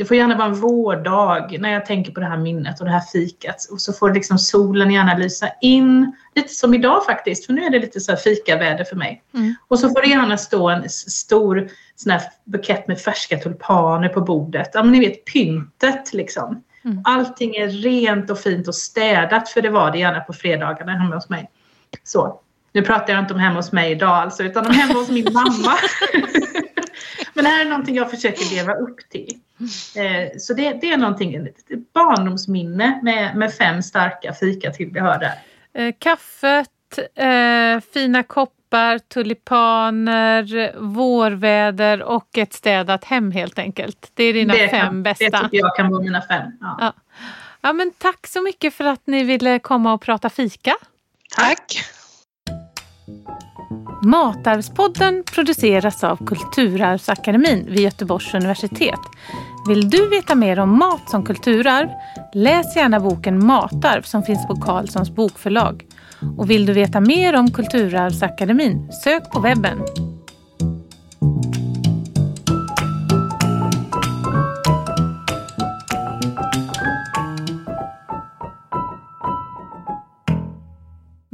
det 0.00 0.04
får 0.04 0.16
gärna 0.16 0.36
vara 0.36 0.48
en 0.48 0.54
vårdag 0.54 1.56
när 1.60 1.72
jag 1.72 1.86
tänker 1.86 2.12
på 2.12 2.20
det 2.20 2.26
här 2.26 2.36
minnet 2.36 2.80
och 2.80 2.86
det 2.86 2.92
här 2.92 3.00
fikat. 3.00 3.68
Och 3.70 3.80
så 3.80 3.92
får 3.92 4.14
liksom 4.14 4.38
solen 4.38 4.90
gärna 4.90 5.14
lysa 5.14 5.48
in, 5.60 6.12
lite 6.34 6.54
som 6.54 6.74
idag 6.74 7.04
faktiskt, 7.04 7.46
för 7.46 7.52
nu 7.52 7.64
är 7.64 7.70
det 7.70 7.78
lite 7.78 8.00
så 8.00 8.12
här 8.12 8.18
fikaväder 8.18 8.84
för 8.84 8.96
mig. 8.96 9.22
Mm. 9.34 9.54
Och 9.68 9.78
så 9.78 9.88
får 9.88 10.00
det 10.00 10.08
gärna 10.08 10.38
stå 10.38 10.68
en 10.68 10.88
stor 10.88 11.68
sån 11.96 12.12
här 12.12 12.22
bukett 12.44 12.88
med 12.88 13.00
färska 13.00 13.36
tulpaner 13.36 14.08
på 14.08 14.20
bordet. 14.20 14.70
Ja, 14.74 14.82
men 14.82 14.92
ni 14.92 15.00
vet 15.00 15.24
pyntet 15.24 16.12
liksom. 16.12 16.62
Mm. 16.84 17.02
Allting 17.04 17.56
är 17.56 17.68
rent 17.68 18.30
och 18.30 18.38
fint 18.38 18.68
och 18.68 18.74
städat, 18.74 19.48
för 19.48 19.62
det 19.62 19.70
var 19.70 19.90
det 19.90 19.98
gärna 19.98 20.20
på 20.20 20.32
fredagarna 20.32 20.92
hemma 20.92 21.14
hos 21.14 21.28
mig. 21.28 21.50
Så. 22.04 22.40
Nu 22.72 22.82
pratar 22.82 23.12
jag 23.12 23.22
inte 23.22 23.34
om 23.34 23.40
hemma 23.40 23.56
hos 23.56 23.72
mig 23.72 23.92
idag 23.92 24.16
alltså, 24.16 24.42
utan 24.42 24.66
om 24.66 24.72
hemma 24.72 24.94
hos 24.94 25.10
min 25.10 25.32
mamma. 25.32 25.76
Men 27.34 27.44
det 27.44 27.50
här 27.50 27.66
är 27.66 27.70
någonting 27.70 27.96
jag 27.96 28.10
försöker 28.10 28.54
leva 28.54 28.74
upp 28.74 28.98
till. 29.10 29.40
Eh, 29.96 30.38
så 30.38 30.54
det, 30.54 30.72
det 30.80 30.92
är 30.92 30.96
någonting, 30.96 31.34
ett 31.34 31.92
barndomsminne 31.92 33.00
med, 33.02 33.36
med 33.36 33.54
fem 33.54 33.82
starka 33.82 34.34
fikatillbehör 34.34 35.18
där. 35.18 35.34
Eh, 35.72 35.94
kaffet, 35.98 36.98
eh, 37.14 37.80
fina 37.92 38.22
koppar, 38.22 38.98
tulipaner, 38.98 40.72
vårväder 40.78 42.02
och 42.02 42.38
ett 42.38 42.52
städat 42.52 43.04
hem 43.04 43.30
helt 43.32 43.58
enkelt. 43.58 44.10
Det 44.14 44.24
är 44.24 44.32
dina 44.32 44.54
det 44.54 44.68
fem 44.68 44.86
kan, 44.86 45.02
bästa. 45.02 45.24
Det 45.24 45.44
tycker 45.44 45.58
jag 45.58 45.76
kan 45.76 45.90
vara 45.90 46.02
mina 46.02 46.22
fem. 46.22 46.52
Ja. 46.60 46.76
Ja. 46.80 46.92
ja. 47.60 47.72
men 47.72 47.90
tack 47.98 48.26
så 48.26 48.42
mycket 48.42 48.74
för 48.74 48.84
att 48.84 49.06
ni 49.06 49.24
ville 49.24 49.58
komma 49.58 49.92
och 49.92 50.00
prata 50.00 50.30
fika. 50.30 50.76
Tack. 51.36 51.84
Matarvspodden 54.02 55.22
produceras 55.34 56.04
av 56.04 56.26
Kulturarvsakademin 56.26 57.66
vid 57.68 57.80
Göteborgs 57.80 58.34
universitet. 58.34 59.00
Vill 59.68 59.90
du 59.90 60.08
veta 60.08 60.34
mer 60.34 60.58
om 60.58 60.78
mat 60.78 61.10
som 61.10 61.24
kulturarv? 61.24 61.88
Läs 62.34 62.76
gärna 62.76 63.00
boken 63.00 63.46
Matarv 63.46 64.02
som 64.02 64.22
finns 64.22 64.46
på 64.46 64.56
Carlssons 64.56 65.10
bokförlag. 65.10 65.84
Och 66.38 66.50
vill 66.50 66.66
du 66.66 66.72
veta 66.72 67.00
mer 67.00 67.36
om 67.36 67.50
Kulturarvsakademin? 67.50 68.92
Sök 69.04 69.30
på 69.30 69.40
webben. 69.40 69.78